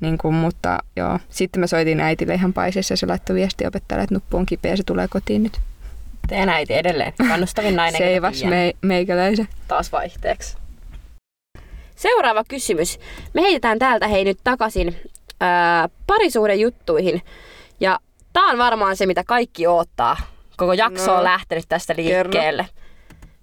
Niin 0.00 0.18
kuin, 0.18 0.34
mutta 0.34 0.78
joo. 0.96 1.18
Sitten 1.28 1.60
mä 1.60 1.66
soitin 1.66 2.00
äitille 2.00 2.34
ihan 2.34 2.52
paisessa 2.52 2.92
ja 2.92 2.96
se 2.96 3.06
laittoi 3.06 3.36
viesti 3.36 3.66
opettajalle, 3.66 4.04
että 4.04 4.14
nuppu 4.14 4.36
on 4.36 4.46
kipeä 4.46 4.70
ja 4.72 4.76
se 4.76 4.82
tulee 4.82 5.08
kotiin 5.08 5.42
nyt. 5.42 5.60
Teidän 6.28 6.48
äiti 6.48 6.74
edelleen. 6.74 7.12
Kannustavin 7.28 7.76
nainen. 7.76 7.98
Seivas 7.98 8.44
me, 8.44 8.72
meikäläisen. 8.82 9.48
taas 9.68 9.92
vaihteeksi. 9.92 10.56
Seuraava 11.96 12.44
kysymys. 12.48 12.98
Me 13.34 13.42
heitetään 13.42 13.78
täältä 13.78 14.08
hei 14.08 14.24
nyt 14.24 14.38
takaisin 14.44 14.96
ää, 15.40 15.88
parisuhdejuttuihin. 16.06 17.22
Ja 17.80 17.98
tää 18.32 18.42
on 18.44 18.58
varmaan 18.58 18.96
se, 18.96 19.06
mitä 19.06 19.24
kaikki 19.24 19.66
odottaa. 19.66 20.33
Koko 20.56 20.72
jakso 20.72 21.10
No, 21.12 21.16
on 21.18 21.24
lähtenyt 21.24 21.64
tästä 21.68 21.94
liikkeelle. 21.96 22.66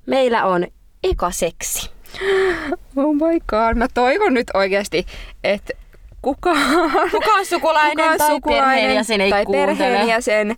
Meillä 0.06 0.46
on 0.46 0.68
eka 1.04 1.32
seksi. 1.32 1.90
Oh 2.96 3.14
my 3.16 3.40
god. 3.48 3.76
Mä 3.76 3.88
toivon 3.94 4.34
nyt 4.34 4.48
oikeasti, 4.54 5.06
että 5.44 5.74
kukaan, 6.22 6.92
Kukaan 7.12 7.46
sukulainen 7.46 7.98
kukaan 7.98 8.18
tai 8.18 8.40
perheenjäsen 8.42 9.22
ei 9.22 9.30
tai 9.30 9.46
perheenjäsen, 9.52 10.56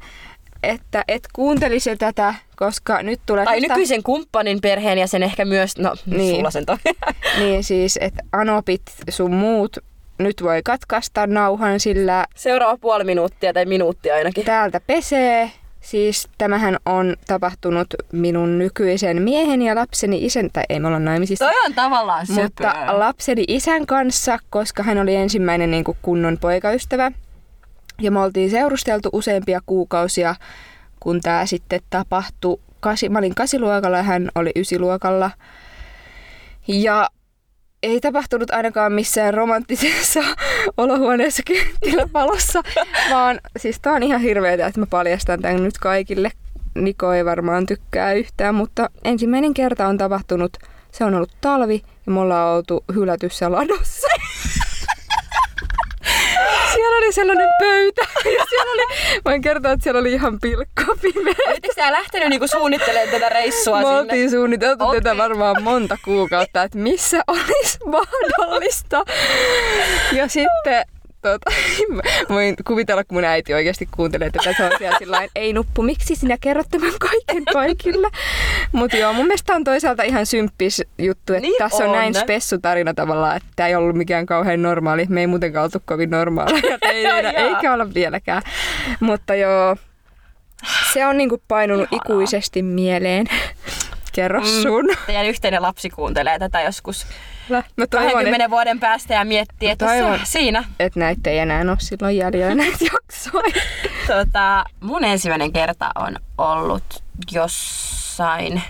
että 0.63 1.03
et 1.07 1.27
kuuntelisi 1.33 1.95
tätä, 1.95 2.33
koska 2.55 3.03
nyt 3.03 3.19
tulee... 3.25 3.45
Tai 3.45 3.61
tästä- 3.61 3.73
nykyisen 3.73 4.03
kumppanin 4.03 4.61
perheenjäsen 4.61 5.23
ehkä 5.23 5.45
myös, 5.45 5.77
no 5.77 5.93
Niin. 6.05 6.17
niin. 6.17 6.35
sulla 6.35 6.51
sen 6.51 6.65
toi. 6.65 6.77
Niin 7.39 7.63
siis, 7.63 7.97
että 8.01 8.23
anopit 8.31 8.81
sun 9.09 9.33
muut 9.33 9.77
nyt 10.17 10.43
voi 10.43 10.61
katkaista 10.63 11.27
nauhan, 11.27 11.79
sillä 11.79 12.25
Seuraava 12.35 12.77
puoli 12.77 13.03
minuuttia 13.03 13.53
tai 13.53 13.65
minuutti 13.65 14.11
ainakin. 14.11 14.45
täältä 14.45 14.79
pesee. 14.87 15.51
Siis 15.83 16.27
tämähän 16.37 16.77
on 16.85 17.15
tapahtunut 17.27 17.87
minun 18.11 18.59
nykyisen 18.59 19.21
miehen 19.21 19.61
ja 19.61 19.75
lapseni 19.75 20.25
isän, 20.25 20.49
tai 20.53 20.63
ei 20.69 20.79
me 20.79 20.87
olla 20.87 20.99
naimisissa, 20.99 21.45
Toi 21.45 21.65
on 21.65 21.73
tavallaan 21.73 22.27
söpöä. 22.27 22.43
mutta 22.43 22.99
lapseni 22.99 23.43
isän 23.47 23.85
kanssa, 23.85 24.37
koska 24.49 24.83
hän 24.83 24.97
oli 24.97 25.15
ensimmäinen 25.15 25.71
niin 25.71 25.83
kuin 25.83 25.97
kunnon 26.01 26.37
poikaystävä. 26.41 27.11
Ja 28.01 28.11
me 28.11 28.19
oltiin 28.19 28.51
seurusteltu 28.51 29.09
useampia 29.13 29.59
kuukausia, 29.65 30.35
kun 30.99 31.21
tämä 31.21 31.45
sitten 31.45 31.81
tapahtui. 31.89 32.59
Kasi, 32.79 33.09
mä 33.09 33.19
olin 33.19 33.35
kasiluokalla 33.35 33.97
ja 33.97 34.03
hän 34.03 34.29
oli 34.35 34.51
ysiluokalla. 34.55 35.31
Ja 36.67 37.09
ei 37.83 38.01
tapahtunut 38.01 38.51
ainakaan 38.51 38.93
missään 38.93 39.33
romanttisessa 39.33 40.23
olohuoneessa 40.77 41.43
kynttiläpalossa, 41.45 42.61
vaan 43.09 43.39
siis 43.57 43.79
tää 43.79 43.93
on 43.93 44.03
ihan 44.03 44.21
hirveetä, 44.21 44.67
että 44.67 44.79
mä 44.79 44.85
paljastan 44.85 45.41
tämän 45.41 45.63
nyt 45.63 45.77
kaikille. 45.77 46.31
Niko 46.75 47.13
ei 47.13 47.25
varmaan 47.25 47.65
tykkää 47.65 48.13
yhtään, 48.13 48.55
mutta 48.55 48.89
ensimmäinen 49.03 49.53
kerta 49.53 49.87
on 49.87 49.97
tapahtunut, 49.97 50.57
se 50.91 51.05
on 51.05 51.15
ollut 51.15 51.31
talvi 51.41 51.81
ja 52.05 52.11
me 52.11 52.19
ollaan 52.19 52.55
oltu 52.55 52.83
hylätyssä 52.93 53.51
ladossa. 53.51 54.07
Siellä 56.73 56.97
oli 56.97 57.13
sellainen 57.13 57.49
pöytä 57.59 58.01
ja 58.37 58.45
siellä 58.49 58.71
oli, 58.71 58.83
voin 59.25 59.41
kertoa, 59.41 59.71
että 59.71 59.83
siellä 59.83 59.99
oli 60.01 60.13
ihan 60.13 60.39
pilkko 60.39 60.83
pimeä. 61.01 61.33
Oletteko 61.47 61.73
sä 61.75 61.91
lähtenyt 61.91 62.29
niinku 62.29 62.47
suunnittelemaan 62.47 63.09
tätä 63.09 63.29
reissua 63.29 63.77
Me 63.79 63.83
sinne? 63.85 63.99
oltiin 63.99 64.31
suunniteltu 64.31 64.83
Okei. 64.87 65.01
tätä 65.01 65.17
varmaan 65.17 65.63
monta 65.63 65.97
kuukautta, 66.05 66.63
että 66.63 66.77
missä 66.77 67.23
olisi 67.27 67.79
mahdollista. 67.97 69.03
Ja 70.11 70.27
sitten 70.27 70.85
tota, 71.23 71.51
voin 72.33 72.55
kuvitella, 72.67 73.03
kun 73.03 73.15
mun 73.17 73.23
äiti 73.25 73.53
oikeasti 73.53 73.87
kuuntelee 73.95 74.29
tätä, 74.29 74.53
se 74.57 74.63
on 74.63 74.71
siellä 74.77 74.97
sillain, 74.97 75.29
ei 75.35 75.53
nuppu, 75.53 75.81
miksi 75.83 76.15
sinä 76.15 76.37
kerrot 76.41 76.67
tämän 76.71 76.91
kaiken 76.99 77.45
kaikille? 77.53 78.07
Mutta 78.71 78.97
joo, 78.97 79.13
mun 79.13 79.25
mielestä 79.25 79.53
on 79.55 79.63
toisaalta 79.63 80.03
ihan 80.03 80.25
symppis 80.25 80.81
juttu, 80.97 81.33
että 81.33 81.41
Niin 81.41 81.55
tässä 81.57 81.83
on, 81.83 81.89
on. 81.89 81.95
näin 81.95 82.13
spessu 82.13 82.57
tarina 82.57 82.93
tavallaan, 82.93 83.37
että 83.37 83.49
tämä 83.55 83.67
ei 83.67 83.75
ollut 83.75 83.95
mikään 83.95 84.25
kauhean 84.25 84.61
normaali. 84.61 85.05
Me 85.09 85.19
ei 85.21 85.27
muutenkaan 85.27 85.63
oltu 85.63 85.81
kovin 85.85 86.09
normaaleja 86.09 86.77
teineinä, 86.89 87.31
Joo. 87.31 87.49
eikä 87.55 87.73
olla 87.73 87.93
vieläkään. 87.93 88.41
Mutta 88.99 89.35
joo, 89.35 89.75
se 90.93 91.05
on 91.05 91.17
niinku 91.17 91.41
painunut 91.47 91.87
Ihanaa. 91.91 92.05
ikuisesti 92.05 92.61
mieleen. 92.63 93.27
Kerro 94.13 94.45
sun. 94.45 94.85
Teidän 95.05 95.25
yhteinen 95.25 95.61
lapsi 95.61 95.89
kuuntelee 95.89 96.39
tätä 96.39 96.61
joskus 96.61 97.07
Mä 97.49 97.87
toivon, 97.89 98.11
20 98.11 98.43
että 98.45 98.49
vuoden 98.49 98.79
päästä 98.79 99.13
ja 99.13 99.25
miettii, 99.25 99.69
että 99.69 99.85
Toivon. 99.85 100.19
se, 100.19 100.25
siinä. 100.25 100.63
et 100.79 100.95
näitä 100.95 101.29
ei 101.29 101.39
enää 101.39 101.61
ole 101.61 101.77
silloin 101.79 102.17
jäljellä 102.17 102.55
näitä 102.63 102.85
jaksoja. 102.93 103.63
Tota, 104.07 104.65
mun 104.79 105.03
ensimmäinen 105.03 105.53
kerta 105.53 105.91
on 105.95 106.15
ollut 106.37 107.03
jossain 107.31 108.61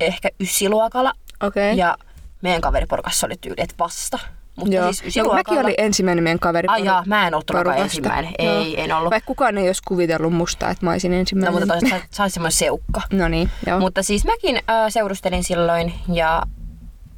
ehkä 0.00 0.28
ysiluokalla. 0.40 1.12
Okei. 1.42 1.76
Ja 1.76 1.96
meidän 2.42 2.60
kaveriporukassa 2.60 3.26
oli 3.26 3.34
tyyli, 3.40 3.56
että 3.58 3.74
vasta. 3.78 4.18
Mutta 4.58 4.74
Joo. 4.74 4.84
siis 4.84 5.02
No, 5.02 5.06
ysiluokalla... 5.08 5.38
mäkin 5.40 5.58
olin 5.64 5.74
ensimmäinen 5.78 6.24
meidän 6.24 6.38
kaveri. 6.38 6.68
Ai 6.68 6.84
jaa, 6.84 7.02
mä 7.06 7.26
en 7.26 7.34
ollut 7.34 7.46
todellakaan 7.46 7.76
porukasta. 7.76 7.98
ensimmäinen. 7.98 8.32
Joo. 8.38 8.62
Ei, 8.64 8.80
en 8.80 8.92
ollut. 8.92 9.10
Vaikka 9.10 9.26
kukaan 9.26 9.58
ei 9.58 9.66
olisi 9.66 9.82
kuvitellut 9.88 10.32
musta, 10.32 10.70
että 10.70 10.86
mä 10.86 10.90
olisin 10.92 11.10
No 11.12 11.18
ensimmäinen. 11.18 11.60
mutta 11.60 11.74
toisaalta 11.80 12.06
sä 12.10 12.22
olit 12.22 12.32
semmoinen 12.32 12.52
seukka. 12.52 13.00
No 13.12 13.28
niin, 13.28 13.50
joo. 13.66 13.78
Mutta 13.80 14.02
siis 14.02 14.24
mäkin 14.24 14.56
äh, 14.56 14.62
seurustelin 14.88 15.44
silloin 15.44 15.92
ja 16.12 16.42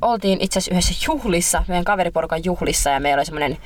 oltiin 0.03 0.41
itse 0.41 0.59
asiassa 0.59 0.73
yhdessä 0.75 1.05
juhlissa, 1.07 1.65
meidän 1.69 1.85
kaveriporukan 1.85 2.45
juhlissa 2.45 2.91
ja 2.91 3.01
meillä 3.01 3.19
oli 3.21 3.27
semmoinen 3.27 3.57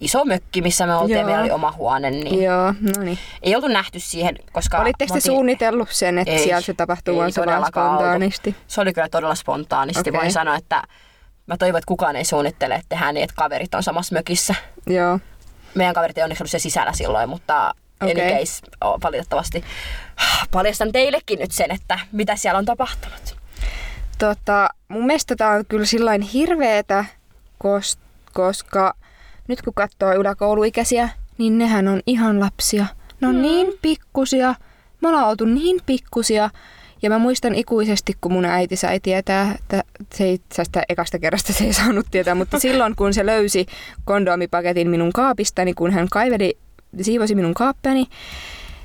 iso 0.00 0.24
mökki, 0.24 0.62
missä 0.62 0.86
me 0.86 0.94
oltiin 0.94 1.16
Joo. 1.18 1.24
meillä 1.26 1.42
oli 1.42 1.50
oma 1.50 1.72
huone, 1.72 2.10
niin 2.10 2.42
Joo, 2.42 2.64
no 2.80 3.02
niin. 3.04 3.18
ei 3.42 3.56
oltu 3.56 3.68
nähty 3.68 4.00
siihen, 4.00 4.36
koska... 4.52 4.78
Olitteko 4.78 5.08
te 5.08 5.14
oltiin- 5.14 5.32
suunnitellut 5.32 5.88
sen, 5.90 6.18
että 6.18 6.32
Ei, 6.32 6.38
siellä 6.38 6.60
se 6.60 6.74
tapahtuu 6.74 7.14
ei 7.14 7.18
vaan 7.20 7.32
todellakaan 7.34 7.90
oltu. 7.90 7.98
spontaanisti? 8.00 8.56
Se 8.66 8.80
oli 8.80 8.92
kyllä 8.92 9.08
todella 9.08 9.34
spontaanisti. 9.34 10.00
Okei. 10.10 10.12
Voin 10.20 10.32
sanoa, 10.32 10.56
että 10.56 10.82
mä 11.46 11.56
toivon, 11.56 11.78
että 11.78 11.88
kukaan 11.88 12.16
ei 12.16 12.24
suunnittele, 12.24 12.74
että 12.74 12.88
tehdään 12.88 13.14
niin, 13.14 13.24
että 13.24 13.36
kaverit 13.36 13.74
on 13.74 13.82
samassa 13.82 14.14
mökissä. 14.14 14.54
Joo. 14.86 15.18
Meidän 15.74 15.94
kaverit 15.94 16.18
ei 16.18 16.24
onneksi 16.24 16.42
ollut 16.42 16.50
siellä 16.50 16.62
sisällä 16.62 16.92
silloin, 16.92 17.28
mutta 17.28 17.74
okay. 18.02 18.10
any 18.10 18.38
case, 18.38 18.62
oh, 18.80 19.00
valitettavasti 19.02 19.64
paljastan 20.50 20.92
teillekin 20.92 21.38
nyt 21.38 21.52
sen, 21.52 21.70
että 21.70 21.98
mitä 22.12 22.36
siellä 22.36 22.58
on 22.58 22.64
tapahtunut. 22.64 23.36
Tota, 24.18 24.68
mun 24.88 25.06
mielestä 25.06 25.36
tää 25.36 25.50
on 25.50 25.66
kyllä 25.66 25.86
sillain 25.86 26.22
hirveetä, 26.22 27.04
kos, 27.58 27.98
koska 28.32 28.94
nyt 29.48 29.62
kun 29.62 29.74
katsoo 29.74 30.12
yläkouluikäisiä, 30.12 31.08
niin 31.38 31.58
nehän 31.58 31.88
on 31.88 32.00
ihan 32.06 32.40
lapsia. 32.40 32.86
Ne 33.20 33.28
on 33.28 33.34
mm. 33.34 33.42
niin 33.42 33.72
pikkusia. 33.82 34.54
Me 35.00 35.08
ollaan 35.08 35.28
oltu 35.28 35.44
niin 35.44 35.80
pikkusia. 35.86 36.50
Ja 37.04 37.10
mä 37.10 37.18
muistan 37.18 37.54
ikuisesti, 37.54 38.12
kun 38.20 38.32
mun 38.32 38.44
äiti 38.44 38.76
sai 38.76 39.00
tietää, 39.00 39.54
että 39.58 39.84
se 40.14 40.36
tästä 40.56 40.82
ekasta 40.88 41.18
kerrasta 41.18 41.52
se 41.52 41.64
ei 41.64 41.72
saanut 41.72 42.06
tietää, 42.10 42.34
mutta 42.34 42.58
silloin 42.58 42.96
kun 42.96 43.14
se 43.14 43.26
löysi 43.26 43.66
kondomipaketin 44.04 44.90
minun 44.90 45.12
kaapistani, 45.12 45.74
kun 45.74 45.90
hän 45.90 46.08
kaiveli, 46.10 46.58
siivosi 47.02 47.34
minun 47.34 47.54
kaappeani, 47.54 48.06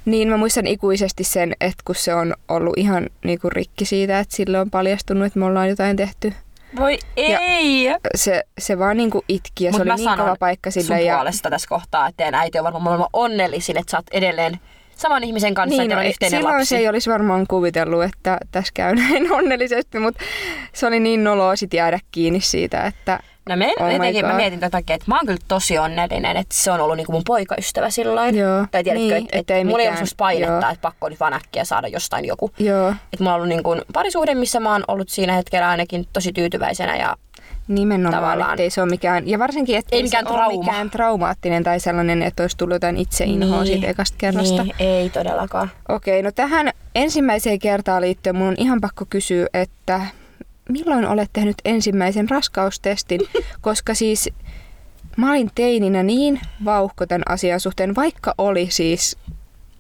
niin 0.06 0.30
mä 0.30 0.38
muistan 0.38 0.68
ikuisesti 0.68 1.24
sen, 1.24 1.54
että 1.62 1.84
kun 1.86 1.96
se 1.96 2.14
on 2.14 2.34
ollut 2.48 2.74
ihan 2.78 3.10
niinku 3.26 3.50
rikki 3.50 3.86
siitä, 3.86 4.20
että 4.20 4.36
sille 4.36 4.60
on 4.60 4.70
paljastunut, 4.70 5.26
että 5.26 5.40
me 5.40 5.46
ollaan 5.46 5.70
jotain 5.70 5.98
tehty. 5.98 6.34
Voi 6.76 7.00
ei! 7.18 7.84
Ja 7.84 7.98
Se, 8.16 8.44
se 8.58 8.80
vaan 8.80 8.98
niinku 8.98 9.24
itki 9.28 9.66
ja 9.66 9.72
se 9.72 9.82
oli 9.82 9.96
niin 9.96 10.18
kova 10.18 10.36
paikka 10.40 10.72
sun 10.72 10.84
sille. 10.84 11.02
Ja, 11.02 11.16
puolesta 11.16 11.50
tässä 11.50 11.70
kohtaa, 11.70 12.08
että 12.08 12.18
teidän 12.18 12.40
äiti 12.40 12.58
on 12.58 12.64
varmaan 12.64 12.84
maailman 12.84 13.10
onnellisin, 13.14 13.78
että 13.78 13.92
sä 13.92 13.98
oot 13.98 14.06
edelleen 14.12 14.60
saman 15.00 15.24
ihmisen 15.24 15.54
kanssa, 15.54 15.82
niin, 15.82 15.92
että 15.92 15.96
no, 15.96 16.02
on 16.02 16.08
yhteinen 16.08 16.40
silloin 16.40 16.56
lapsi. 16.56 16.70
se 16.70 16.78
ei 16.78 16.88
olisi 16.88 17.10
varmaan 17.10 17.46
kuvitellut, 17.48 18.04
että 18.04 18.38
tässä 18.52 18.72
käy 18.74 18.96
näin 19.10 19.34
onnellisesti, 19.34 20.00
mutta 20.00 20.24
se 20.74 20.88
oli 20.88 21.00
niin 21.00 21.24
noloa 21.24 21.56
sit 21.56 21.74
jäädä 21.74 22.00
kiinni 22.12 22.42
siitä, 22.42 22.84
että 22.84 23.20
No 23.50 23.56
me, 23.56 23.74
Oh 23.80 23.88
my 23.88 23.94
jotenkin, 23.94 24.26
mä 24.26 24.34
mietin 24.34 24.60
tätä 24.60 24.70
takia, 24.70 24.96
että 24.96 25.06
mä 25.08 25.16
oon 25.16 25.26
kyllä 25.26 25.40
tosi 25.48 25.78
onnellinen, 25.78 26.38
että 26.38 26.56
se 26.56 26.72
on 26.72 26.80
ollut 26.80 26.98
niinku 26.98 27.12
mun 27.12 27.24
poikaystävä 27.28 27.90
silloin. 27.90 28.36
Joo, 28.38 28.66
Tai 28.72 28.84
tiedätkö, 28.84 29.06
niin, 29.06 29.16
että 29.16 29.38
et, 29.38 29.40
ettei 29.40 29.66
mulla 29.66 29.82
ei 29.82 29.88
ole 29.88 29.96
semmoista 29.96 30.16
painetta, 30.18 30.54
joo. 30.54 30.72
että 30.72 30.82
pakko 30.82 31.10
nyt 31.10 31.20
vaan 31.20 31.34
äkkiä 31.34 31.64
saada 31.64 31.88
jostain 31.88 32.26
joku. 32.26 32.52
Joo, 32.60 32.90
Että 32.90 33.18
mulla 33.20 33.32
on 33.32 33.36
ollut 33.36 33.50
niinku 33.50 33.78
parisuhde, 33.94 34.36
missä 34.36 34.60
mä 34.60 34.72
oon 34.72 34.84
ollut 34.88 35.10
siinä 35.10 35.34
hetkellä 35.34 35.70
ainakin 35.70 36.08
tosi 36.14 36.34
tyytyväisenä 36.34 36.98
ja 36.98 37.16
nimenomaan, 37.70 38.14
Tavallaan. 38.24 38.52
ettei 38.52 38.70
se 38.70 38.82
ole 38.82 38.90
mikään, 38.90 39.28
ja 39.28 39.40
varsinkin, 39.40 39.78
että 39.78 39.96
Ei 39.96 40.04
mikään 40.04 40.26
se 40.26 40.30
ole 40.30 40.38
trauma. 40.38 40.60
mikään 40.60 40.90
traumaattinen 40.90 41.64
tai 41.64 41.80
sellainen, 41.80 42.24
että 42.24 42.44
olisi 42.44 42.58
tullut 42.58 42.76
jotain 42.76 42.98
itseinhoa 42.98 43.66
siitä 43.66 43.88
ekasta 43.88 44.16
kerrasta. 44.18 44.64
Niin, 44.64 44.76
ei 44.80 45.10
todellakaan. 45.10 45.72
Okei, 45.90 46.24
no 46.24 46.32
tähän 46.32 46.70
ensimmäiseen 46.96 47.60
kertaan 47.60 48.02
liittyen 48.02 48.36
mun 48.36 48.48
on 48.48 48.56
ihan 48.58 48.82
pakko 48.82 49.06
kysyä, 49.10 49.48
että 49.54 50.02
milloin 50.70 51.06
olet 51.08 51.30
tehnyt 51.34 51.58
ensimmäisen 51.66 52.30
raskaustestin? 52.30 53.22
Koska 53.62 53.94
siis 53.94 54.30
mä 55.18 55.32
olin 55.32 55.52
teininä 55.56 56.04
niin 56.04 56.40
vauhko 56.66 57.06
tämän 57.06 57.24
asian 57.30 57.60
suhteen, 57.60 57.96
vaikka 57.96 58.34
oli 58.38 58.68
siis 58.72 59.18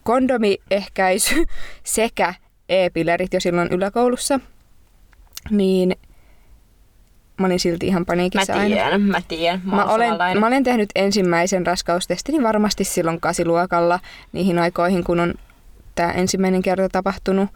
kondomiehkäisy 0.03 1.45
sekä 1.83 2.33
e-pillerit 2.69 3.33
jo 3.33 3.39
silloin 3.39 3.67
yläkoulussa, 3.71 4.39
niin 5.49 5.95
mä 7.39 7.45
olin 7.45 7.59
silti 7.59 7.87
ihan 7.87 8.01
Mä 8.01 8.05
paniikissa 8.05 8.53
aina. 8.53 8.75
tiedän, 8.75 9.01
mä 9.01 9.21
tiedän. 9.27 9.61
Mä, 9.63 9.75
Mä 9.75 9.85
olen, 9.85 10.13
mä 10.39 10.47
olen 10.47 10.63
tehnyt 10.63 10.89
ensimmäisen 10.95 11.67
raskaustestini 11.67 12.43
varmasti 12.43 12.83
silloin 12.83 13.19
kasiluokalla 13.21 13.99
niihin 14.31 14.59
aikoihin, 14.59 15.03
kun 15.03 15.19
on 15.19 15.33
tämä 15.95 16.11
ensimmäinen 16.11 16.61
kerta 16.61 16.89
tapahtunut. 16.89 17.49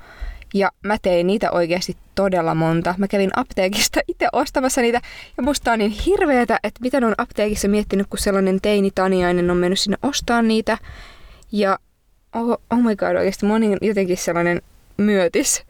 Ja 0.54 0.72
mä 0.84 0.98
tein 1.02 1.28
niitä 1.28 1.52
oikeasti 1.52 1.98
todella 2.16 2.56
monta. 2.56 2.96
Mä 2.98 3.08
kävin 3.08 3.30
apteekista 3.36 4.00
itse 4.08 4.28
ostamassa 4.34 4.82
niitä. 4.82 5.02
Ja 5.38 5.44
musta 5.44 5.72
on 5.72 5.80
niin 5.80 5.92
hirveetä, 5.92 6.60
että 6.64 6.82
mitä 6.82 7.00
ne 7.00 7.06
on 7.06 7.16
apteekissa 7.18 7.68
miettinyt, 7.68 8.08
kun 8.08 8.20
sellainen 8.20 8.62
teini 8.62 8.92
Taniainen 8.96 9.52
on 9.52 9.58
mennyt 9.58 9.80
sinne 9.80 9.98
ostaa 10.04 10.42
niitä. 10.42 10.78
Ja 11.52 11.80
oh, 12.36 12.62
oh 12.70 12.80
my 12.82 12.96
god, 12.96 13.16
oikeasti 13.16 13.46
mä 13.46 13.54
oon 13.54 13.62
niin 13.62 13.78
jotenkin 13.82 14.18
sellainen 14.18 14.62
myötis. 14.98 15.64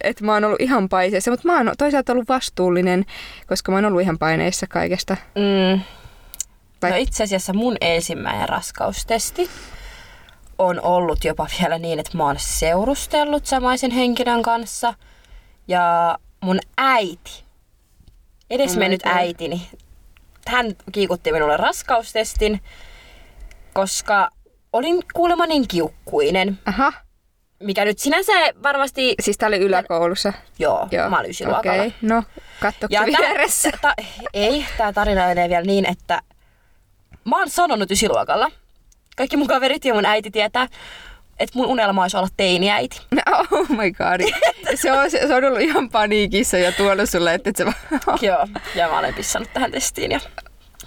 Että 0.00 0.24
mä 0.24 0.32
oon 0.32 0.44
ollut 0.44 0.60
ihan 0.60 0.88
paiseessa, 0.88 1.30
mutta 1.30 1.48
mä 1.48 1.56
oon 1.56 1.72
toisaalta 1.78 2.12
ollut 2.12 2.28
vastuullinen, 2.28 3.04
koska 3.46 3.72
mä 3.72 3.76
oon 3.78 3.84
ollut 3.84 4.00
ihan 4.02 4.18
paineissa 4.18 4.66
kaikesta. 4.66 5.16
Mm. 5.34 5.80
Vai- 6.82 6.90
No 6.90 6.96
itse 6.96 7.24
asiassa 7.24 7.52
mun 7.52 7.76
ensimmäinen 7.80 8.48
raskaustesti 8.48 9.50
on 10.58 10.80
ollut 10.80 11.24
jopa 11.24 11.46
vielä 11.60 11.78
niin, 11.78 11.98
että 11.98 12.16
mä 12.16 12.24
oon 12.24 12.36
seurustellut 12.38 13.46
samaisen 13.46 13.90
henkilön 13.90 14.42
kanssa. 14.42 14.94
Ja 15.68 16.18
mun 16.40 16.58
äiti, 16.78 17.44
edes 18.50 18.70
Oh 18.70 18.76
my 18.76 18.78
mennyt 18.80 19.02
God. 19.02 19.12
äitini, 19.12 19.68
hän 20.46 20.66
kiikutti 20.92 21.32
minulle 21.32 21.56
raskaustestin, 21.56 22.60
koska 23.72 24.30
olin 24.72 25.02
kuulemma 25.14 25.46
niin 25.46 25.68
kiukkuinen, 25.68 26.58
Aha, 26.66 26.92
mikä 27.64 27.84
nyt 27.84 27.98
sinänsä 27.98 28.32
varmasti, 28.62 29.14
siis 29.20 29.38
tää 29.38 29.46
oli 29.46 29.58
yläkoulussa. 29.58 30.32
joo, 30.58 30.88
Joo. 30.90 31.10
mä 31.10 31.18
olin 31.20 31.30
ysiluokalla. 31.30 31.82
Okei, 31.82 31.94
no 32.02 32.22
kattoksi 32.60 32.94
Ja 32.94 33.04
vieressä. 33.06 33.70
tä, 33.70 33.78
ta, 33.82 33.94
ei, 34.34 34.66
tämä 34.76 34.92
tarina 34.92 35.26
menee 35.26 35.48
vielä 35.48 35.64
niin, 35.64 35.86
että 35.90 36.22
mä 37.24 37.38
oon 37.38 37.50
sanonut 37.50 37.90
ysiluokalla. 37.90 38.50
Kaikki 39.16 39.36
mun 39.36 39.46
kaverit 39.46 39.84
ja 39.84 39.94
mun 39.94 40.06
äiti 40.06 40.30
tietää, 40.30 40.68
että 41.38 41.58
mun 41.58 41.66
unelma 41.66 42.02
olisi 42.02 42.16
olla 42.16 42.28
teiniäiti. 42.36 43.00
Oh 43.50 43.68
my 43.70 43.90
god. 43.92 44.20
Se 44.74 44.92
on, 44.92 45.10
se 45.10 45.34
on 45.34 45.44
ollut 45.44 45.60
ihan 45.60 45.90
paniikissa 45.90 46.58
ja 46.58 46.72
tuonut 46.72 47.10
sulle, 47.10 47.34
että 47.34 47.50
et 47.50 47.56
se 47.56 47.64
vaan... 47.64 47.76
Joo, 48.22 48.46
ja 48.74 48.88
mä 48.88 48.98
olen 48.98 49.14
pissannut 49.14 49.50
tähän 49.54 49.72
testiin. 49.72 50.10
Ja 50.10 50.20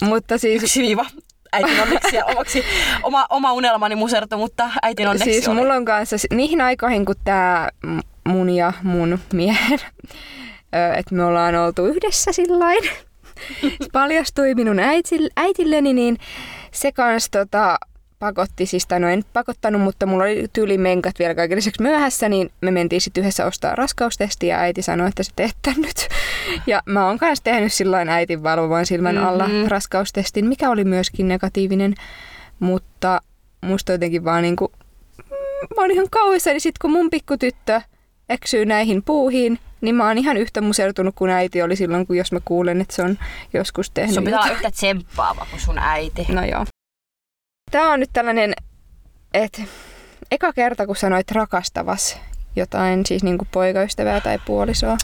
Mutta 0.02 0.38
siis, 0.38 0.62
yksi 0.62 0.82
viiva. 0.82 1.06
Äitin 1.52 1.80
onneksi 1.80 2.16
ja 2.16 2.24
omaksi, 2.24 2.64
oma, 3.02 3.26
oma 3.30 3.52
unelmani 3.52 3.94
musertu, 3.94 4.36
mutta 4.36 4.70
äitin 4.82 5.08
onneksi 5.08 5.32
siis 5.32 5.48
oli. 5.48 5.56
mulla 5.56 5.74
on 5.74 5.84
kanssa 5.84 6.16
niihin 6.34 6.60
aikoihin, 6.60 7.04
kun 7.04 7.14
tää 7.24 7.70
mun 8.28 8.50
ja 8.50 8.72
mun 8.82 9.18
miehen, 9.32 9.78
että 10.96 11.14
me 11.14 11.24
ollaan 11.24 11.54
oltu 11.54 11.86
yhdessä 11.86 12.32
sillain, 12.32 12.84
se 13.62 13.88
paljastui 13.92 14.54
minun 14.54 14.78
äitille, 14.78 15.30
äitilleni, 15.36 15.92
niin 15.92 16.18
se 16.72 16.92
kans 16.92 17.30
tota, 17.30 17.78
pakotti, 18.18 18.66
siis 18.66 18.86
tai 18.86 19.00
no 19.00 19.08
en 19.08 19.24
pakottanut, 19.32 19.82
mutta 19.82 20.06
mulla 20.06 20.24
oli 20.24 20.46
tyyli 20.52 20.78
menkat 20.78 21.18
vielä 21.18 21.34
kaiken 21.34 21.56
lisäksi 21.56 21.82
myöhässä, 21.82 22.28
niin 22.28 22.50
me 22.60 22.70
mentiin 22.70 23.00
sitten 23.00 23.20
yhdessä 23.20 23.46
ostaa 23.46 23.74
raskaustestiä 23.74 24.56
ja 24.56 24.60
äiti 24.60 24.82
sanoi, 24.82 25.08
että 25.08 25.22
se 25.22 25.32
teettää 25.36 25.74
nyt. 25.76 26.08
Ja 26.66 26.82
mä 26.86 27.06
oon 27.06 27.18
kanssa 27.18 27.44
tehnyt 27.44 27.72
silloin 27.72 28.08
äitin 28.08 28.42
valvovan 28.42 28.86
silmän 28.86 29.18
alla 29.18 29.48
Mhm. 29.48 29.66
raskaustestin, 29.68 30.46
mikä 30.46 30.70
oli 30.70 30.84
myöskin 30.84 31.28
negatiivinen, 31.28 31.94
mutta 32.60 33.20
musta 33.60 33.92
jotenkin 33.92 34.24
vaan 34.24 34.42
niinku, 34.42 34.72
mm, 35.18 35.76
mä 35.76 35.82
oon 35.82 35.90
ihan 35.90 36.06
kauhuissani 36.10 36.60
sit 36.60 36.78
kun 36.78 36.90
mun 36.92 37.10
pikkutyttö 37.10 37.80
eksyy 38.28 38.66
näihin 38.66 39.02
puuhiin, 39.02 39.58
niin 39.80 39.94
mä 39.94 40.06
oon 40.06 40.18
ihan 40.18 40.36
yhtä 40.36 40.60
musertunut 40.60 41.14
kuin 41.14 41.30
äiti 41.30 41.62
oli 41.62 41.76
silloin, 41.76 42.06
kun 42.06 42.16
jos 42.16 42.32
mä 42.32 42.38
kuulen, 42.44 42.80
että 42.80 42.96
se 42.96 43.02
on 43.02 43.18
joskus 43.54 43.90
tehnyt 43.90 44.14
Sun 44.14 44.24
pitää 44.24 44.40
olla 44.40 44.52
yhtä 44.52 44.70
tsemppaava 44.70 45.46
kuin 45.50 45.60
sun 45.60 45.78
äiti. 45.78 46.26
No 46.28 46.44
joo. 46.44 46.64
Tää 47.70 47.90
on 47.90 48.00
nyt 48.00 48.10
tällainen, 48.12 48.54
että 49.34 49.62
eka 50.30 50.52
kerta 50.52 50.86
kun 50.86 50.96
sanoit 50.96 51.30
rakastavas 51.30 52.20
jotain, 52.56 53.06
siis 53.06 53.22
niinku 53.22 53.46
poikaystävää 53.52 54.20
tai 54.20 54.38
puolisoa. 54.46 54.96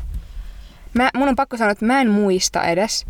Mä, 0.95 1.11
mun 1.17 1.29
on 1.29 1.37
pakko 1.37 1.57
sanoa, 1.57 1.73
että 1.73 1.85
mä 1.85 2.01
en 2.01 2.11
muista 2.11 2.65
edes, 2.65 3.07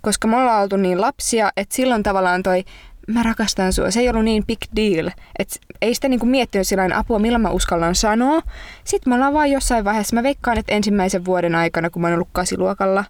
koska 0.00 0.28
me 0.28 0.36
ollaan 0.36 0.62
oltu 0.62 0.76
niin 0.76 1.00
lapsia, 1.00 1.50
että 1.56 1.74
silloin 1.74 2.02
tavallaan 2.02 2.42
toi 2.42 2.64
mä 3.12 3.22
rakastan 3.22 3.72
sua, 3.72 3.90
se 3.90 4.00
ei 4.00 4.08
ollut 4.08 4.24
niin 4.24 4.46
big 4.46 4.58
deal. 4.76 5.10
Et 5.38 5.60
ei 5.82 5.94
sitä 5.94 6.08
niinku 6.08 6.26
miettinyt 6.26 6.66
sillä 6.66 6.88
apua, 6.94 7.18
milloin 7.18 7.42
mä 7.42 7.50
uskallan 7.50 7.94
sanoa. 7.94 8.40
Sitten 8.84 9.10
me 9.10 9.14
ollaan 9.14 9.34
vaan 9.34 9.50
jossain 9.50 9.84
vaiheessa, 9.84 10.16
mä 10.16 10.22
veikkaan, 10.22 10.58
että 10.58 10.74
ensimmäisen 10.74 11.24
vuoden 11.24 11.54
aikana, 11.54 11.90
kun 11.90 12.02
mä 12.02 12.08
oon 12.08 12.14
ollut 12.14 12.28
kasiluokalla, 12.32 13.04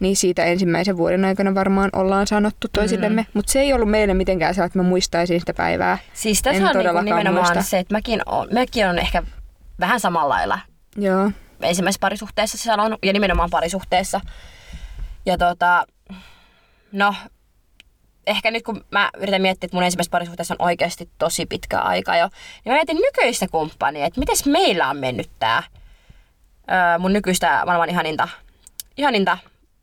niin 0.00 0.16
siitä 0.16 0.44
ensimmäisen 0.44 0.96
vuoden 0.96 1.24
aikana 1.24 1.54
varmaan 1.54 1.90
ollaan 1.92 2.26
sanottu 2.26 2.68
toisillemme. 2.72 3.22
Mm. 3.22 3.28
Mutta 3.34 3.52
se 3.52 3.60
ei 3.60 3.72
ollut 3.72 3.90
meille 3.90 4.14
mitenkään 4.14 4.54
sellainen, 4.54 4.68
että 4.68 4.78
mä 4.78 4.88
muistaisin 4.88 5.40
sitä 5.40 5.54
päivää. 5.54 5.98
Siis 6.14 6.38
En 6.38 6.44
tässä 6.44 6.78
on 6.78 6.84
niinku 6.84 7.00
nimenomaan 7.00 7.46
muista. 7.46 7.62
se, 7.62 7.78
että 7.78 7.94
mäkin 7.94 8.20
on, 8.26 8.48
mäkin 8.52 8.88
on 8.88 8.98
ehkä 8.98 9.22
vähän 9.80 10.00
samalla 10.00 10.34
lailla 10.34 10.58
Joo. 10.96 11.30
Ensimmäisessä 11.62 12.00
parisuhteessa 12.00 12.58
sanonut, 12.58 12.98
ja 13.04 13.12
nimenomaan 13.12 13.50
parisuhteessa. 13.50 14.20
Ja 15.26 15.38
tota, 15.38 15.86
no, 16.92 17.14
ehkä 18.26 18.50
nyt 18.50 18.62
kun 18.62 18.84
mä 18.90 19.10
yritän 19.18 19.42
miettiä, 19.42 19.66
että 19.66 19.76
mun 19.76 19.84
ensimmäisessä 19.84 20.10
parisuhteessa 20.10 20.54
on 20.58 20.66
oikeasti 20.66 21.08
tosi 21.18 21.46
pitkä 21.46 21.78
aika 21.80 22.16
jo, 22.16 22.28
niin 22.64 22.72
mä 22.72 22.74
mietin 22.74 22.96
nykyistä 22.96 23.46
kumppania, 23.48 24.06
että 24.06 24.20
miten 24.20 24.36
meillä 24.46 24.88
on 24.88 24.96
mennyt 24.96 25.30
tää 25.38 25.62
öö, 26.70 26.98
mun 26.98 27.12
nykyistä 27.12 27.62
maailman 27.66 27.90
ihaninta, 27.90 28.28
ihaninta 28.96 29.38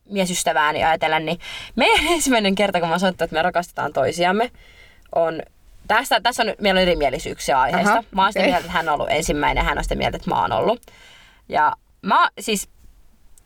miesystävääni 0.10 0.84
ajatellen, 0.84 1.26
niin 1.26 1.40
meidän 1.76 2.08
ensimmäinen 2.14 2.56
kerta, 2.56 2.80
kun 2.80 2.90
mä 2.90 3.00
sanoin, 3.00 3.14
että 3.14 3.28
me 3.32 3.42
rakastetaan 3.42 3.94
toisiamme, 3.94 4.52
on 5.16 5.42
Tästä, 5.88 6.22
tässä 6.22 6.44
on, 6.44 6.48
nyt- 6.48 6.62
meillä 6.62 6.78
on 6.78 6.82
erimielisyyksiä 6.82 7.60
aiheesta. 7.60 7.92
Aha, 7.92 8.04
mä 8.12 8.22
oon 8.22 8.34
sitä 8.34 8.40
okei. 8.40 8.52
mieltä, 8.52 8.66
että 8.66 8.78
hän 8.78 8.90
on 8.90 8.94
ollut 8.94 9.10
ensimmäinen 9.10 9.62
ja 9.62 9.66
hän 9.66 9.78
on 9.78 9.84
sitä 9.84 9.96
mieltä, 9.96 10.18
että 10.18 10.30
mä 10.30 10.42
oon 10.42 10.52
ollut. 10.52 10.82
Ja 11.50 11.74
mä 12.02 12.30
siis 12.40 12.70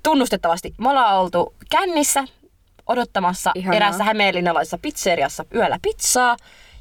tunnustettavasti, 0.03 0.73
me 0.77 0.89
ollaan 0.89 1.17
oltu 1.19 1.53
kännissä 1.69 2.23
odottamassa 2.87 3.51
Ihanaa. 3.55 3.75
eräässä 3.75 4.03
hämeenlinnalaisessa 4.03 4.77
pizzeriassa 4.77 5.45
yöllä 5.55 5.79
pizzaa. 5.81 6.37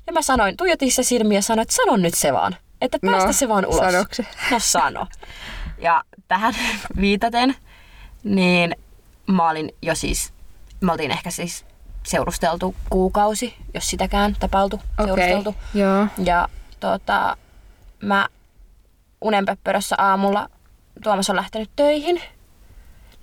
Ja 0.06 0.12
mä 0.12 0.22
sanoin, 0.22 0.56
tuijotin 0.56 0.92
se 0.92 1.02
silmiä 1.02 1.38
ja 1.38 1.42
sanoin, 1.42 1.62
että 1.62 1.74
sano 1.74 1.96
nyt 1.96 2.14
se 2.14 2.32
vaan. 2.32 2.56
Että 2.80 2.98
No, 3.02 3.12
päästä 3.12 3.32
se 3.32 3.48
vaan 3.48 3.66
ulos. 3.66 3.76
sanoiko 3.78 4.14
se? 4.14 4.26
No 4.50 4.58
sano. 4.60 5.06
Ja 5.78 6.02
tähän 6.28 6.54
viitaten, 7.00 7.56
niin 8.24 8.76
mä 9.26 9.50
olin 9.50 9.70
jo 9.82 9.94
siis, 9.94 10.32
me 10.80 10.92
oltiin 10.92 11.10
ehkä 11.10 11.30
siis 11.30 11.64
seurusteltu 12.02 12.74
kuukausi, 12.90 13.54
jos 13.74 13.90
sitäkään 13.90 14.36
tapailtu, 14.40 14.76
Okei. 14.98 15.06
seurusteltu. 15.14 15.54
Joo. 15.74 16.06
Ja 16.24 16.48
tota, 16.80 17.36
mä 18.02 18.28
unenpöppörössä 19.20 19.96
aamulla 19.98 20.48
Tuomas 21.02 21.30
on 21.30 21.36
lähtenyt 21.36 21.70
töihin, 21.76 22.22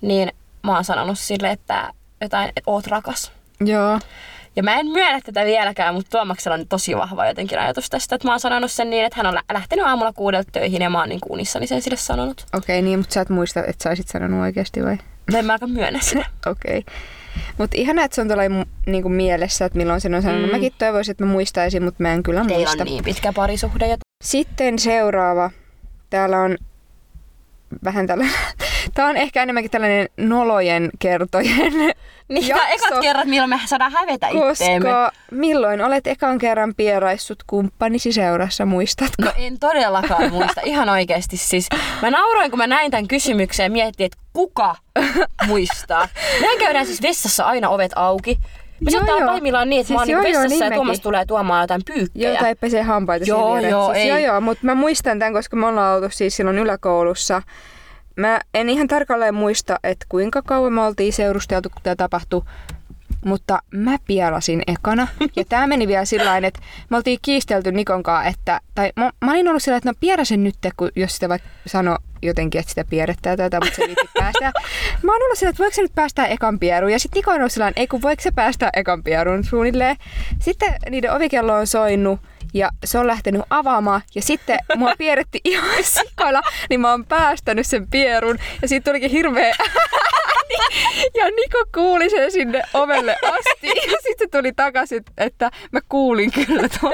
niin 0.00 0.32
mä 0.62 0.74
oon 0.74 0.84
sanonut 0.84 1.18
sille, 1.18 1.50
että 1.50 1.92
jotain, 2.20 2.48
että 2.48 2.62
oot 2.70 2.86
rakas. 2.86 3.32
Joo. 3.60 3.98
Ja 4.56 4.62
mä 4.62 4.74
en 4.80 4.86
myönnä 4.86 5.20
tätä 5.24 5.44
vieläkään, 5.44 5.94
mutta 5.94 6.10
Tuomaksella 6.10 6.54
on 6.58 6.68
tosi 6.68 6.96
vahva 6.96 7.26
jotenkin 7.26 7.58
ajatus 7.58 7.90
tästä, 7.90 8.14
että 8.14 8.28
mä 8.28 8.32
oon 8.32 8.40
sanonut 8.40 8.70
sen 8.72 8.90
niin, 8.90 9.04
että 9.04 9.16
hän 9.16 9.26
on 9.26 9.34
lä- 9.34 9.42
lähtenyt 9.52 9.86
aamulla 9.86 10.12
kuudelta 10.12 10.50
töihin 10.52 10.82
ja 10.82 10.90
mä 10.90 10.98
oon 10.98 11.08
niin 11.08 11.20
unissani 11.28 11.66
sen 11.66 11.82
sille 11.82 11.96
sanonut. 11.96 12.46
Okei, 12.52 12.82
niin, 12.82 12.98
mutta 12.98 13.12
sä 13.14 13.20
et 13.20 13.28
muista, 13.28 13.60
että 13.60 13.82
sä 13.82 13.88
olisit 13.90 14.08
sanonut 14.08 14.40
oikeasti 14.40 14.84
vai? 14.84 14.98
Mä 15.32 15.38
en 15.38 15.44
mä 15.44 15.52
alkaa 15.52 15.68
myönnä 15.68 16.00
sitä. 16.02 16.24
Okei. 16.50 16.84
Mutta 17.58 17.76
ihana, 17.76 18.04
että 18.04 18.14
se 18.14 18.20
on 18.20 18.28
tuolla 18.28 18.42
niinku 18.86 19.08
mielessä, 19.08 19.64
että 19.64 19.78
milloin 19.78 20.00
sen 20.00 20.14
on 20.14 20.22
sanonut. 20.22 20.46
Mm. 20.46 20.52
Mäkin 20.52 20.72
toivoisin, 20.78 21.10
että 21.12 21.24
mä 21.24 21.32
muistaisin, 21.32 21.82
mutta 21.82 22.02
mä 22.02 22.12
en 22.12 22.22
kyllä 22.22 22.44
Teillä 22.44 22.56
muista. 22.66 22.82
on 22.82 22.86
niin 22.86 23.04
pitkä 23.04 23.32
parisuhde. 23.32 23.86
Ja... 23.86 23.96
Sitten 24.24 24.78
seuraava. 24.78 25.50
Täällä 26.10 26.38
on 26.40 26.58
vähän 27.84 28.06
tällainen 28.06 28.36
Tämä 28.94 29.08
on 29.08 29.16
ehkä 29.16 29.42
enemmänkin 29.42 29.70
tällainen 29.70 30.08
nolojen 30.16 30.90
kertojen 30.98 31.72
Niin 32.28 32.48
jakso, 32.48 32.64
ekat 32.74 33.00
kerrat, 33.00 33.24
milloin 33.24 33.50
me 33.50 33.60
saadaan 33.64 33.92
hävetä 33.92 34.28
itteemme. 34.28 34.88
koska 34.88 35.12
milloin 35.30 35.80
olet 35.80 36.06
ekan 36.06 36.38
kerran 36.38 36.74
pieraissut 36.76 37.38
kumppanisi 37.46 38.12
seurassa, 38.12 38.66
muistatko? 38.66 39.24
No 39.24 39.32
en 39.36 39.58
todellakaan 39.58 40.30
muista, 40.30 40.60
ihan 40.72 40.88
oikeasti. 40.88 41.36
Siis, 41.36 41.68
mä 42.02 42.10
nauroin, 42.10 42.50
kun 42.50 42.58
mä 42.58 42.66
näin 42.66 42.90
tämän 42.90 43.08
kysymyksen 43.08 43.64
ja 43.64 43.70
miettin, 43.70 44.06
että 44.06 44.18
kuka 44.32 44.76
muistaa. 45.46 46.08
Mehän 46.40 46.58
käydään 46.58 46.86
siis 46.86 47.02
vessassa 47.02 47.44
aina 47.44 47.68
ovet 47.68 47.92
auki. 47.96 48.38
Me 48.84 48.90
Joo, 48.90 48.98
saattaa 49.00 49.18
joo. 49.18 49.26
pahimmillaan 49.26 49.70
niin, 49.70 49.80
että 49.80 49.88
Siis 49.88 49.96
mä 49.96 50.00
oon 50.00 50.10
joo, 50.10 50.20
niinku 50.20 50.36
joo, 50.36 50.42
vessassa 50.42 50.64
niin 50.64 50.72
ja 50.72 50.76
Tuomas 50.76 51.00
tulee 51.00 51.26
tuomaan 51.26 51.62
jotain 51.62 51.82
pyykkejä. 51.84 52.28
Joo, 52.28 52.38
tai 52.40 52.54
pesee 52.54 52.82
hampaita 52.82 53.26
Joo, 53.26 53.54
siinä 53.54 53.68
joo, 53.68 53.88
vieressä. 53.88 54.02
ei. 54.02 54.08
Joo, 54.22 54.32
joo, 54.32 54.40
mutta 54.40 54.66
mä 54.66 54.74
muistan 54.74 55.18
tämän, 55.18 55.32
koska 55.32 55.56
me 55.56 55.66
ollaan 55.66 55.96
oltu 55.96 56.08
siis 56.10 56.36
silloin 56.36 56.58
yläkoulussa. 56.58 57.42
Mä 58.16 58.40
en 58.54 58.68
ihan 58.68 58.88
tarkalleen 58.88 59.34
muista, 59.34 59.78
että 59.84 60.06
kuinka 60.08 60.42
kauan 60.42 60.72
me 60.72 60.80
oltiin 60.80 61.12
seurusteltu, 61.12 61.70
kun 61.70 61.82
tämä 61.82 61.96
tapahtui. 61.96 62.42
Mutta 63.24 63.58
mä 63.74 63.96
pielasin 64.06 64.62
ekana. 64.66 65.08
Ja 65.36 65.44
tämä 65.48 65.66
meni 65.66 65.88
vielä 65.88 66.04
sillä 66.04 66.24
tavalla, 66.24 66.46
että 66.46 66.60
me 66.90 66.96
oltiin 66.96 67.18
kiistelty 67.22 67.72
Nikon 67.72 68.02
kanssa, 68.02 68.28
että... 68.28 68.60
Tai 68.74 68.92
mä, 68.96 69.10
mä 69.24 69.30
olin 69.30 69.48
ollut 69.48 69.62
sillä, 69.62 69.76
että 69.76 69.90
no 69.90 69.94
pierasen 70.00 70.44
nyt, 70.44 70.54
kun 70.76 70.90
jos 70.96 71.14
sitä 71.14 71.28
vaikka 71.28 71.48
sano 71.66 71.96
jotenkin, 72.24 72.58
että 72.58 72.68
sitä 72.68 72.84
pierrettää 72.90 73.36
jotain, 73.38 73.64
mutta 73.64 73.76
se 73.76 73.86
viitti 73.86 74.08
päästä. 74.18 74.52
Mä 75.02 75.12
oon 75.12 75.22
ollut 75.22 75.38
sillä, 75.38 75.50
että 75.50 75.62
voiko 75.62 75.74
se 75.74 75.82
nyt 75.82 75.94
päästää 75.94 76.26
ekan 76.26 76.58
pieruun. 76.58 76.92
Ja 76.92 76.98
sitten 76.98 77.18
Niko 77.18 77.30
on 77.30 77.36
ollut 77.36 77.52
sillä, 77.52 77.72
ei 77.76 77.86
kun 77.86 78.02
voiko 78.02 78.22
se 78.22 78.30
päästää 78.30 78.70
ekan 78.76 79.02
pieruun 79.02 79.44
suunnilleen. 79.44 79.96
Sitten 80.40 80.74
niiden 80.90 81.12
ovikello 81.12 81.54
on 81.54 81.66
soinut 81.66 82.20
ja 82.54 82.70
se 82.84 82.98
on 82.98 83.06
lähtenyt 83.06 83.42
avaamaan. 83.50 84.02
Ja 84.14 84.22
sitten 84.22 84.58
mua 84.76 84.92
pierretti 84.98 85.40
ihan 85.44 85.70
sikana, 85.82 86.40
niin 86.70 86.80
mä 86.80 86.90
oon 86.90 87.04
päästänyt 87.04 87.66
sen 87.66 87.86
pierun. 87.90 88.38
Ja 88.62 88.68
siitä 88.68 88.90
tulikin 88.90 89.10
hirveä 89.10 89.44
ääni. 89.58 90.54
Ja 91.14 91.24
Niko 91.24 91.64
kuuli 91.74 92.10
sen 92.10 92.32
sinne 92.32 92.62
ovelle 92.74 93.16
asti. 93.22 93.66
Ja 93.66 93.98
sitten 94.08 94.30
tuli 94.30 94.52
takaisin, 94.52 95.02
että 95.18 95.50
mä 95.72 95.80
kuulin 95.88 96.32
kyllä 96.32 96.68
ton. 96.80 96.92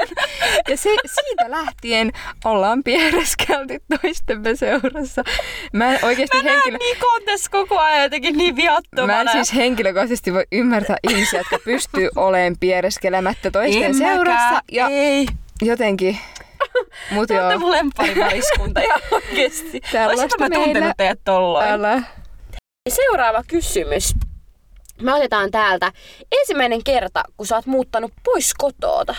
Ja 0.69 0.77
se, 0.77 0.89
siitä 1.05 1.51
lähtien 1.51 2.11
ollaan 2.45 2.83
piereskelty 2.83 3.79
toistemme 4.01 4.55
seurassa. 4.55 5.23
Mä 5.73 5.93
en 5.95 6.05
oikeasti 6.05 6.37
Mä 6.43 6.51
henkilö... 6.51 6.77
Nikon 6.77 7.21
tässä 7.25 7.51
koko 7.51 7.79
ajan 7.79 8.03
jotenkin 8.03 8.37
niin 8.37 8.55
viattomana. 8.55 9.13
Mä 9.13 9.21
en 9.21 9.29
siis 9.31 9.55
henkilökohtaisesti 9.55 10.33
voi 10.33 10.45
ymmärtää 10.51 10.97
ihmisiä, 11.09 11.39
jotka 11.39 11.57
pystyy 11.65 12.09
olemaan 12.15 12.55
piereskelemättä 12.59 13.51
toisten 13.51 13.83
En 13.83 13.95
seurassa. 13.95 14.33
mäkään, 14.45 14.61
Ja 14.71 14.87
ei. 14.87 15.25
Jotenkin... 15.61 16.17
Mut 17.11 17.27
Te 17.27 17.33
olette 17.39 17.53
joo, 17.53 17.59
mun 17.59 17.71
lempparipariskunta 17.71 18.81
ihan 18.81 19.01
oikeesti. 19.11 19.81
Oisinko 20.07 20.35
mä 20.39 20.49
tuntenut 20.49 20.73
meillä- 20.73 20.93
teidät 20.97 21.19
tolloin? 21.23 21.67
älä. 21.67 22.03
Seuraava 22.89 23.43
kysymys. 23.47 24.13
Me 25.01 25.13
otetaan 25.13 25.51
täältä. 25.51 25.91
Ensimmäinen 26.31 26.83
kerta, 26.83 27.23
kun 27.37 27.47
sä 27.47 27.55
oot 27.55 27.65
muuttanut 27.65 28.11
pois 28.23 28.53
kotoota. 28.53 29.15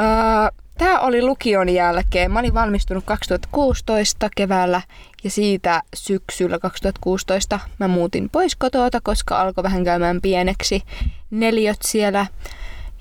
Uh, 0.00 0.60
Tämä 0.78 1.00
oli 1.00 1.22
lukion 1.22 1.68
jälkeen. 1.68 2.30
Mä 2.32 2.38
olin 2.38 2.54
valmistunut 2.54 3.04
2016 3.04 4.28
keväällä 4.36 4.82
ja 5.24 5.30
siitä 5.30 5.82
syksyllä 5.96 6.58
2016 6.58 7.60
mä 7.78 7.88
muutin 7.88 8.30
pois 8.30 8.56
kotoota, 8.56 8.98
koska 9.02 9.40
alkoi 9.40 9.64
vähän 9.64 9.84
käymään 9.84 10.20
pieneksi 10.20 10.82
neliöt 11.30 11.78
siellä. 11.84 12.26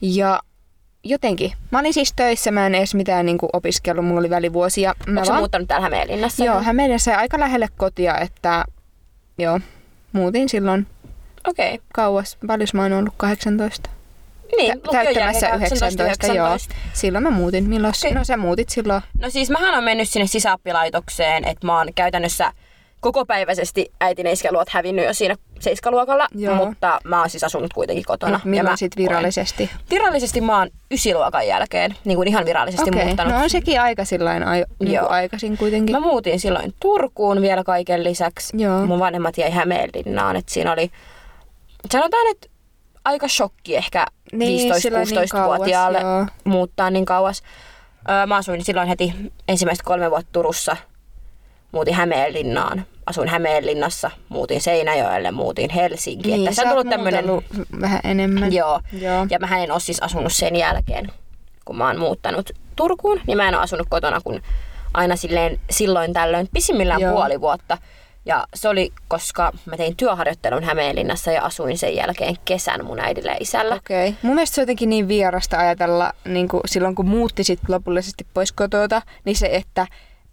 Ja 0.02 0.39
jotenkin. 1.04 1.52
Mä 1.72 1.80
olin 1.80 1.94
siis 1.94 2.14
töissä, 2.16 2.52
mä 2.52 2.66
en 2.66 2.76
edes 2.76 2.96
mitään 2.96 3.26
niin 3.26 3.38
kuin, 3.38 3.50
opiskellut, 3.54 4.06
mulla 4.06 4.20
oli 4.20 4.30
välivuosi. 4.30 4.82
Ja 4.82 4.96
mä 5.08 5.20
Onko 5.20 5.30
vaan- 5.32 5.42
muuttanut 5.42 5.68
täällä 5.68 5.84
Hämeenlinnassa? 5.84 6.46
Joo, 6.46 6.62
Hämeenlinnassa 6.62 7.16
aika 7.16 7.40
lähelle 7.40 7.68
kotia, 7.78 8.18
että 8.18 8.66
joo, 9.38 9.60
muutin 10.14 10.50
silloin 10.50 10.88
Okei. 11.48 11.74
Okay. 11.74 11.86
kauas. 11.94 12.38
Paljon 12.48 12.68
mä 12.74 12.82
oon 12.82 12.94
ollut 12.94 13.14
18. 13.18 13.90
Niin, 14.58 14.82
Tä- 14.82 14.92
täyttämässä 14.92 15.46
jälkeen 15.48 15.68
19, 15.68 16.04
19, 16.04 16.38
joo. 16.38 16.58
Silloin 16.94 17.24
mä 17.24 17.32
muutin. 17.32 17.70
Milloin? 17.70 17.94
Okei. 18.02 18.14
No 18.14 18.24
sä 18.24 18.38
muutit 18.38 18.70
silloin. 18.70 19.02
No 19.22 19.30
siis 19.30 19.50
mähän 19.50 19.76
on 19.78 19.84
mennyt 19.84 20.10
sinne 20.10 20.28
sisäoppilaitokseen, 20.28 21.44
että 21.48 21.66
mä 21.68 21.78
oon 21.78 21.88
käytännössä 21.96 22.52
kokopäiväisesti 23.00 23.92
äitin 24.02 24.26
ja 24.26 24.32
iskän 24.32 24.54
luot 24.54 24.70
hävinnyt 24.70 25.06
jo 25.06 25.14
siinä 25.14 25.36
seiskaluokalla, 25.62 26.28
Joo. 26.36 26.56
mutta 26.56 27.00
mä 27.04 27.19
oon 27.19 27.30
siis 27.30 27.43
asunut 27.43 27.74
kuitenkin 27.74 28.06
kotona. 28.06 28.32
No, 28.32 28.38
Ja 28.43 28.50
milloin 28.50 28.74
mä 28.74 28.78
sit 28.78 28.95
koen- 28.95 29.04
virallisesti? 29.10 29.69
Virallisesti 29.91 30.41
mä 30.41 30.58
oon 30.60 30.69
ysiluokan 30.91 31.48
jälkeen, 31.48 31.95
niin 32.06 32.15
kuin 32.15 32.28
ihan 32.28 32.45
virallisesti 32.45 32.89
Okei, 32.89 33.06
muuttanut. 33.06 33.34
no 33.34 33.39
on 33.43 33.50
sekin 33.50 33.82
aika 33.82 34.06
sillain 34.06 34.43
ai, 34.43 34.65
niin 34.84 35.02
aikaisin 35.10 35.58
kuitenkin. 35.58 35.95
Mä 35.95 36.00
muutin 36.00 36.39
silloin 36.39 36.74
Turkuun 36.80 37.41
vielä 37.41 37.63
kaiken 37.63 38.04
lisäksi. 38.04 38.58
Joo. 38.58 38.86
Mun 38.86 39.00
vanhemmat 39.00 39.38
jäi 39.38 39.52
Hämeenlinnaan, 39.52 40.36
että 40.36 40.54
siinä 40.54 40.72
oli, 40.72 40.91
sanotaan, 41.91 42.32
että 42.32 42.48
aika 43.06 43.28
shokki 43.28 43.76
ehkä 43.76 44.06
Niin, 44.32 44.76
silloin 44.82 45.08
niin 45.08 45.17
15-16-vuotiaalle 45.19 46.00
kauas, 46.02 46.28
muuttaa 46.43 46.89
niin 46.89 47.06
kauas. 47.06 47.43
Öö, 48.10 48.26
Mä 48.26 48.36
asuin 48.36 48.63
silloin 48.65 48.88
heti 48.88 49.13
ensimmäiset 49.48 49.86
kolme 49.86 50.10
vuotta 50.12 50.30
Turussa. 50.32 50.78
Muutin 51.72 51.93
Hämeenlinnaan. 51.93 52.86
Asuin 53.10 53.30
Hämeenlinnassa, 53.30 54.12
muutin 54.30 54.62
Seinäjoelle, 54.62 55.32
muutin 55.32 55.69
Helsinkiin. 55.69 56.34
Niin, 56.34 56.45
tässä 56.45 56.62
on 56.63 56.69
tullut 56.69 56.88
muutellut 56.98 57.43
vähän 57.82 58.00
enemmän. 58.04 58.54
Joo. 58.54 58.80
Joo. 59.02 59.28
Ja 59.30 59.39
mä 59.39 59.58
en 59.58 59.72
ole 59.72 59.80
siis 59.80 60.04
asunut 60.04 60.34
sen 60.34 60.56
jälkeen, 60.56 61.12
kun 61.65 61.78
mä 61.78 61.88
oon 61.88 62.00
muuttanut 62.00 62.52
Turkuun, 62.76 63.22
niin 63.28 63.38
mä 63.38 63.48
en 63.48 63.56
ole 63.56 63.63
asunut 63.63 63.88
kotona 63.89 64.22
kuin 64.24 64.43
aina 64.93 65.15
silleen, 65.15 65.60
silloin 65.69 66.13
tällöin 66.13 66.50
pisimmillään 66.54 67.02
Joo. 67.02 67.13
puoli 67.13 67.41
vuotta. 67.41 67.78
Ja 68.26 68.48
se 68.54 68.69
oli, 68.69 68.91
koska 69.08 69.52
mä 69.65 69.78
tein 69.78 69.95
työharjoittelun 69.95 70.63
Hämeenlinnassa 70.63 71.32
ja 71.32 71.45
asuin 71.45 71.78
sen 71.78 71.95
jälkeen 71.95 72.36
kesän 72.45 72.86
mun 72.86 73.00
äidillä 73.00 73.32
ja 73.32 73.38
isällä. 73.39 73.76
Okei. 73.76 74.15
Mun 74.22 74.36
mielestä 74.36 74.56
se 74.56 74.62
on 74.62 74.63
jotenkin 74.63 74.89
niin 74.89 75.08
vierasta 75.08 75.58
ajatella, 75.58 76.13
niin 76.26 76.48
kuin 76.48 76.62
silloin 76.65 76.95
kun 76.95 77.10
muutti 77.10 77.43
sit 77.43 77.60
lopullisesti 77.67 78.28
pois 78.34 78.52
kotota, 78.52 79.02
niin 79.26 79.36
se, 79.36 79.50
että 79.52 79.88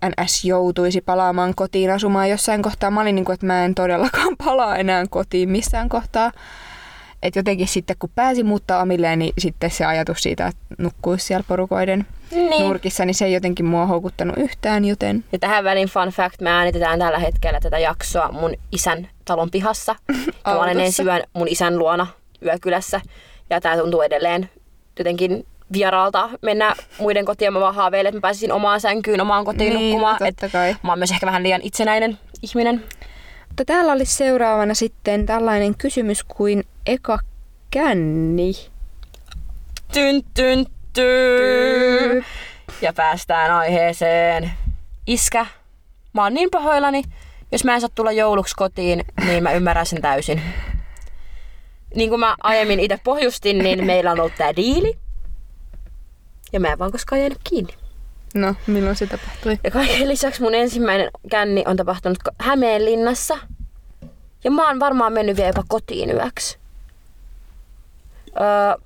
NS 0.09 0.45
joutuisi 0.45 1.01
palaamaan 1.01 1.55
kotiin 1.55 1.91
asumaan 1.91 2.31
jossain 2.31 2.63
kohtaa. 2.63 2.91
Mä 2.91 3.01
olin 3.01 3.15
niin 3.15 3.25
kuin, 3.25 3.35
että 3.35 3.47
mä 3.47 3.65
en 3.65 3.75
todellakaan 3.75 4.37
palaa 4.45 4.77
enää 4.77 5.05
kotiin 5.11 5.49
missään 5.51 5.89
kohtaa. 5.89 6.33
Et 7.23 7.37
jotenkin 7.37 7.69
sitten 7.69 7.97
kun 7.99 8.11
pääsi 8.15 8.43
muuttaa 8.43 8.83
omilleen, 8.83 9.19
niin 9.19 9.33
sitten 9.39 9.71
se 9.71 9.85
ajatus 9.85 10.23
siitä, 10.23 10.47
että 10.47 10.61
nukkuisi 10.79 11.27
siellä 11.27 11.45
porukoiden 11.49 12.07
Niin. 12.31 12.63
nurkissa, 12.63 13.05
niin 13.05 13.15
se 13.15 13.25
ei 13.25 13.33
jotenkin 13.33 13.67
mua 13.67 13.87
houkuttanut 13.87 14.37
yhtään, 14.39 14.85
joten 14.85 15.25
Ja 15.33 15.39
tähän 15.39 15.65
väliin 15.65 15.89
fun 15.89 16.09
fact, 16.09 16.41
me 16.41 16.51
äänitetään 16.51 16.99
tällä 16.99 17.19
hetkellä 17.19 17.61
tätä 17.61 17.79
jaksoa 17.79 18.33
mun 18.33 18.55
isän 18.73 19.09
talon 19.25 19.51
pihassa. 19.51 19.97
Mä 20.47 20.55
olen 20.61 20.81
ensi 20.81 21.03
yön 21.03 21.23
mun 21.33 21.49
isän 21.49 21.79
luona 21.79 22.07
yökylässä. 22.45 23.01
Ja 23.51 23.61
tää 23.61 23.77
tuntuu 23.77 24.01
edelleen 24.03 24.51
jotenkin 24.99 25.47
vieraalta 25.73 26.31
mennä 26.43 26.75
muiden 26.99 27.25
kotiin. 27.25 27.53
Mä 27.53 27.61
vaan 27.61 27.75
haaveilen, 27.75 28.11
että 28.11 28.17
mä 28.17 28.21
pääsisin 28.21 28.53
omaan 28.53 28.81
sänkyyn, 28.81 29.21
omaan 29.21 29.45
kotiin 29.45 29.75
Niin, 29.75 29.91
nukkumaan. 29.91 30.17
totta 30.19 30.47
Et 30.47 30.53
kai. 30.53 30.77
Mä 30.83 30.93
oon 30.93 30.99
myös 30.99 31.11
ehkä 31.11 31.27
vähän 31.27 31.43
liian 31.43 31.61
itsenäinen 31.65 32.19
ihminen. 32.43 32.85
Mutta 33.49 33.65
täällä 33.65 33.93
olisi 33.93 34.15
seuraavana 34.15 34.75
sitten 34.75 35.27
tällainen 35.27 35.75
kysymys 35.79 36.25
kuin 36.25 36.65
eka 36.87 37.19
känni. 37.71 38.53
Tyn, 39.93 40.23
tyn, 40.35 40.67
tyn. 40.93 42.25
Ja 42.83 42.93
päästään 42.93 43.51
aiheeseen. 43.51 44.51
Iskä, 45.07 45.47
mä 46.13 46.23
oon 46.23 46.35
niin 46.35 46.51
pahoillani. 46.51 47.03
Jos 47.53 47.65
mä 47.65 47.75
en 47.75 47.81
saa 47.81 47.91
tulla 47.95 48.13
jouluksi 48.13 48.55
kotiin, 48.57 49.05
niin 49.27 49.43
mä 49.43 49.53
ymmärrän 49.53 49.87
sen 49.87 50.03
täysin. 50.03 50.43
Niin 51.95 52.09
kuin 52.11 52.21
mä 52.21 52.35
aiemmin 52.43 52.81
itse 52.81 52.99
pohjustin, 53.05 53.59
niin 53.59 53.85
meillä 53.85 54.13
on 54.13 54.21
ollut 54.21 54.33
tää 54.39 54.57
diili. 54.57 54.99
Ja 56.53 56.61
mä 56.61 56.69
en 56.73 56.79
vaan 56.79 56.93
koskaan 56.93 57.21
jäänyt 57.21 57.39
kiinni. 57.45 57.75
No, 58.35 58.55
milloin 58.67 58.97
se 58.97 59.07
tapahtui? 59.07 59.59
Ja 59.65 59.71
kaiken 59.71 60.09
lisäksi 60.09 60.43
mun 60.43 60.55
ensimmäinen 60.55 61.11
känni 61.31 61.65
on 61.67 61.77
tapahtunut 61.77 62.19
Hämeenlinnassa. 62.39 63.39
Ja 64.45 64.51
mä 64.51 64.69
oon 64.69 64.81
varmaan 64.81 65.13
mennyt 65.13 65.37
vielä 65.37 65.49
jopa 65.49 65.63
kotiin 65.69 66.11
yöksi. 66.11 66.59
Öö, 68.41 68.77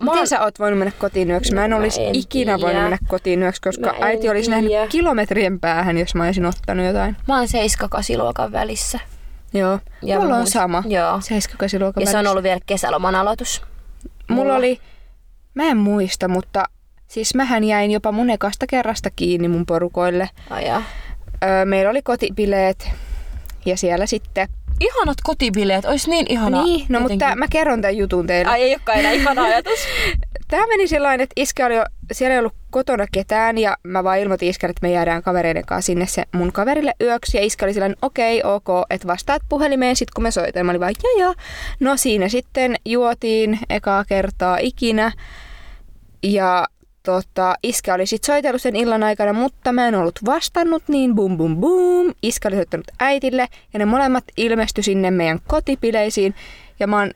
mä 0.00 0.10
Miten 0.12 0.26
sä 0.28 0.42
oot 0.42 0.58
voinut 0.58 0.78
mennä 0.78 0.92
kotiin 0.98 1.30
yöksi? 1.30 1.54
Mä 1.54 1.64
en 1.64 1.70
No, 1.70 1.76
mä 1.76 1.82
olisi 1.82 2.02
en 2.04 2.14
ikinä 2.14 2.52
voinut 2.52 2.68
tiedä. 2.70 2.82
mennä 2.82 2.98
kotiin 3.08 3.42
yöksi, 3.42 3.60
koska 3.62 3.86
Mä 3.86 3.96
en 3.96 4.02
äiti 4.02 4.28
olisi 4.28 4.50
tiedä. 4.50 4.62
nähnyt 4.68 4.90
kilometrien 4.90 5.60
päähän, 5.60 5.98
jos 5.98 6.14
mä 6.14 6.24
olisin 6.24 6.46
ottanut 6.46 6.86
jotain. 6.86 7.16
Mä 7.28 7.36
oon 7.38 7.48
7 7.48 7.88
luokan 8.16 8.52
välissä. 8.52 9.00
Joo. 9.52 9.78
Ja 10.02 10.20
Mulla 10.20 10.36
on 10.36 10.46
sama. 10.46 10.82
Joo. 10.86 11.20
7 11.20 11.58
luokan 11.80 12.00
Ja 12.00 12.06
se 12.06 12.10
on 12.10 12.14
välissä. 12.18 12.30
ollut 12.30 12.42
vielä 12.44 12.60
kesäloman 12.66 13.14
aloitus. 13.14 13.62
Mulla 14.28 14.42
mulla. 14.42 14.54
oli, 14.56 14.80
mä 15.54 15.62
en 15.64 15.76
muista, 15.76 16.28
mutta 16.28 16.64
siis 17.14 17.34
mähän 17.34 17.64
jäin 17.64 17.90
jopa 17.90 18.12
mun 18.12 18.30
ekasta 18.30 18.66
kerrasta 18.66 19.10
kiinni 19.16 19.48
mun 19.48 19.66
porukoille. 19.66 20.28
Ai 20.50 20.66
jaa. 20.66 20.82
Öö, 21.44 21.64
meillä 21.64 21.90
oli 21.90 22.02
kotibileet 22.02 22.90
ja 23.66 23.76
siellä 23.76 24.06
sitten... 24.06 24.48
Ihanat 24.80 25.16
kotibileet, 25.24 25.84
ois 25.84 26.08
niin 26.08 26.26
ihanaa. 26.28 26.64
niin, 26.64 26.86
no 26.88 27.00
mutta 27.00 27.14
jotenkin. 27.14 27.38
mä 27.38 27.46
kerron 27.50 27.80
tämän 27.80 27.96
jutun 27.96 28.26
teille. 28.26 28.52
Ai 28.52 28.62
ei 28.62 28.72
olekaan 28.72 28.98
enää 28.98 29.12
ihana 29.12 29.42
ajatus. 29.52 29.78
Tämä 30.48 30.66
meni 30.66 30.88
sellainen, 30.88 31.24
että 31.24 31.32
iskä 31.36 31.66
oli 31.66 31.76
jo 31.76 31.84
siellä 32.12 32.32
ei 32.32 32.38
ollut 32.38 32.54
kotona 32.70 33.06
ketään 33.12 33.58
ja 33.58 33.76
mä 33.82 34.04
vaan 34.04 34.18
ilmoitin 34.18 34.48
iskalle, 34.48 34.70
että 34.70 34.86
me 34.86 34.92
jäädään 34.92 35.22
kavereiden 35.22 35.66
kanssa 35.66 35.86
sinne 35.86 36.06
se 36.06 36.24
mun 36.32 36.52
kaverille 36.52 36.94
yöksi. 37.00 37.36
Ja 37.36 37.44
iska 37.44 37.66
oli 37.66 37.74
sellainen, 37.74 37.98
okei, 38.02 38.42
okay, 38.42 38.52
ok, 38.54 38.86
että 38.90 39.08
vastaat 39.08 39.42
puhelimeen 39.48 39.96
sit 39.96 40.10
kun 40.10 40.22
me 40.22 40.30
soitan. 40.30 40.66
Mä 40.66 40.72
olin 40.72 40.80
vaan, 40.80 40.94
joo 41.04 41.26
joo. 41.26 41.34
No 41.80 41.96
siinä 41.96 42.28
sitten 42.28 42.76
juotiin 42.84 43.58
ekaa 43.70 44.04
kertaa 44.04 44.58
ikinä. 44.60 45.12
Ja 46.22 46.66
tota, 47.04 47.54
iskä 47.62 47.94
oli 47.94 48.06
sitten 48.06 48.26
soitellut 48.26 48.62
sen 48.62 48.76
illan 48.76 49.02
aikana, 49.02 49.32
mutta 49.32 49.72
mä 49.72 49.88
en 49.88 49.94
ollut 49.94 50.18
vastannut, 50.24 50.82
niin 50.88 51.14
bum 51.14 51.36
bum 51.36 51.56
bum. 51.56 52.14
Iskä 52.22 52.48
oli 52.48 52.56
soittanut 52.56 52.86
äitille 53.00 53.48
ja 53.72 53.78
ne 53.78 53.84
molemmat 53.84 54.24
ilmesty 54.36 54.82
sinne 54.82 55.10
meidän 55.10 55.40
kotipileisiin. 55.46 56.34
Ja 56.80 56.86
mä 56.86 56.98
oon 56.98 57.10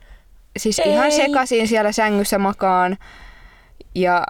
siis 0.59 0.79
Ei. 0.79 0.93
ihan 0.93 1.13
sekaisin 1.13 1.69
siellä 1.69 1.93
sängyssä 1.93 2.39
makaan. 2.39 2.97
Ja 3.95 4.27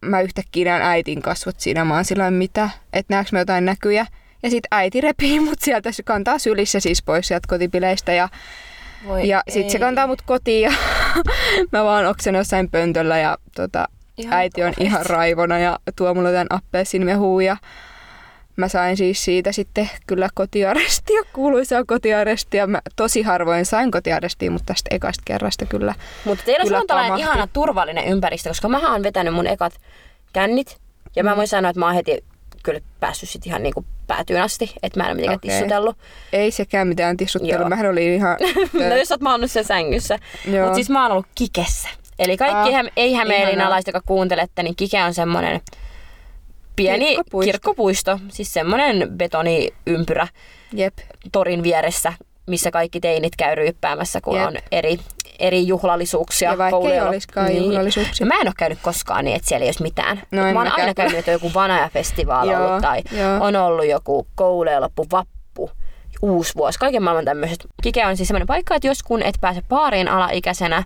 mä 0.00 0.20
yhtäkkiä 0.20 0.64
näen 0.64 0.82
äitin 0.82 1.22
kasvot 1.22 1.60
siinä. 1.60 1.84
Mä 1.84 1.94
oon 1.94 2.04
sillä 2.04 2.30
mitä, 2.30 2.70
että 2.92 3.14
näekö 3.14 3.28
me 3.32 3.38
jotain 3.38 3.64
näkyjä. 3.64 4.06
Ja 4.42 4.50
sitten 4.50 4.68
äiti 4.70 5.00
repii 5.00 5.40
mut 5.40 5.60
sieltä, 5.60 5.92
se 5.92 6.02
kantaa 6.02 6.38
sylissä 6.38 6.80
siis 6.80 7.02
pois 7.02 7.28
sieltä 7.28 7.48
kotipileistä. 7.48 8.12
Ja, 8.12 8.28
Voi 9.06 9.28
ja 9.28 9.42
sitten 9.48 9.70
se 9.70 9.78
kantaa 9.78 10.06
mut 10.06 10.22
kotiin 10.22 10.62
ja 10.62 10.72
mä 11.72 11.84
vaan 11.84 12.06
oksen 12.06 12.34
jossain 12.34 12.70
pöntöllä 12.70 13.18
ja 13.18 13.38
tota, 13.56 13.88
ihan 14.20 14.38
äiti 14.38 14.62
on 14.62 14.72
ihan 14.80 15.06
raivona 15.06 15.58
ja 15.58 15.78
tuo 15.96 16.14
mulle 16.14 16.32
tämän 16.32 16.46
appelsinmehua 16.50 17.42
ja 17.42 17.56
mä 18.56 18.68
sain 18.68 18.96
siis 18.96 19.24
siitä 19.24 19.52
sitten 19.52 19.90
kyllä 20.06 20.28
kotiarestia, 20.34 21.22
kuuluisaa 21.32 21.84
kotiarestia. 21.84 22.66
Mä 22.66 22.80
tosi 22.96 23.22
harvoin 23.22 23.66
sain 23.66 23.90
kotiarestia, 23.90 24.50
mutta 24.50 24.66
tästä 24.66 24.94
ekasta 24.94 25.22
kerrasta 25.24 25.66
kyllä 25.66 25.94
Mutta 26.24 26.44
teillä 26.44 26.64
kyllä 26.64 26.78
on 26.78 26.86
tällainen 26.86 27.18
ihana 27.18 27.46
turvallinen 27.52 28.04
ympäristö, 28.04 28.50
koska 28.50 28.68
mä 28.68 28.92
oon 28.92 29.02
vetänyt 29.02 29.34
mun 29.34 29.46
ekat 29.46 29.72
kännit. 30.32 30.80
Ja 31.16 31.24
mä 31.24 31.30
mm. 31.30 31.36
voin 31.36 31.48
sanoa, 31.48 31.70
että 31.70 31.80
mä 31.80 31.86
oon 31.86 31.94
heti 31.94 32.24
kyllä 32.62 32.80
päässyt 33.00 33.28
sit 33.28 33.46
ihan 33.46 33.62
niinku 33.62 33.84
päätyyn 34.06 34.42
asti, 34.42 34.72
että 34.82 35.00
mä 35.00 35.04
en 35.04 35.08
ole 35.08 35.14
mitenkään 35.14 35.36
okay. 35.36 35.50
tissutellut. 35.50 35.96
Ei 36.32 36.50
sekään 36.50 36.88
mitään 36.88 37.16
tissuttelua, 37.16 37.68
mä 37.68 37.88
olin 37.90 38.12
ihan... 38.12 38.36
no 38.88 38.96
jos 38.96 39.10
oot 39.10 39.20
maannut 39.20 39.50
sen 39.50 39.64
sängyssä. 39.64 40.18
Mutta 40.46 40.74
siis 40.74 40.90
mä 40.90 41.02
oon 41.02 41.12
ollut 41.12 41.26
kikessä. 41.34 41.88
Eli 42.20 42.36
kaikki 42.36 42.74
ah, 42.74 42.84
ei 42.96 43.14
hämeenlinnalaiset, 43.14 43.86
jotka 43.86 44.06
kuuntelette, 44.06 44.62
niin 44.62 44.76
Kike 44.76 45.02
on 45.02 45.14
semmoinen 45.14 45.60
pieni 46.76 47.06
kirkkopuisto. 47.06 47.52
kirkkopuisto, 47.52 48.18
siis 48.28 48.52
semmoinen 48.52 49.08
betoniympyrä 49.16 50.28
Jep. 50.72 50.98
torin 51.32 51.62
vieressä, 51.62 52.12
missä 52.46 52.70
kaikki 52.70 53.00
teinit 53.00 53.36
käy 53.36 53.54
ryyppäämässä, 53.54 54.20
kun 54.20 54.36
Jep. 54.36 54.46
on 54.46 54.56
eri, 54.72 55.00
eri 55.38 55.66
juhlallisuuksia. 55.66 56.50
Ja 56.50 56.58
vaikka 56.58 56.90
ei 56.92 57.00
olisikaan 57.00 57.46
niin. 57.46 57.64
juhlallisuuksia. 57.64 58.26
Mä 58.26 58.40
en 58.40 58.48
ole 58.48 58.54
käynyt 58.58 58.78
koskaan 58.82 59.24
niin, 59.24 59.36
että 59.36 59.48
siellä 59.48 59.64
ei 59.64 59.68
olisi 59.68 59.82
mitään. 59.82 60.22
No 60.30 60.42
mä 60.52 60.60
oon 60.60 60.72
aina 60.72 60.94
käynyt, 60.94 61.18
että 61.18 61.30
joku 61.30 61.50
Vanaja-festivaali 61.54 62.56
ollut 62.56 62.82
tai 62.82 63.02
joo. 63.12 63.36
on 63.40 63.56
ollut 63.56 63.86
joku 63.86 64.26
koululoppu, 64.34 65.06
vappu, 65.12 65.70
uusi 66.22 66.54
vuosi, 66.56 66.78
kaiken 66.78 67.02
maailman 67.02 67.24
tämmöiset. 67.24 67.66
Kike 67.82 68.06
on 68.06 68.16
siis 68.16 68.28
semmoinen 68.28 68.46
paikka, 68.46 68.74
että 68.74 68.88
jos 68.88 69.02
kun 69.02 69.22
et 69.22 69.34
pääse 69.40 69.62
baariin 69.68 70.08
alaikäisenä, 70.08 70.84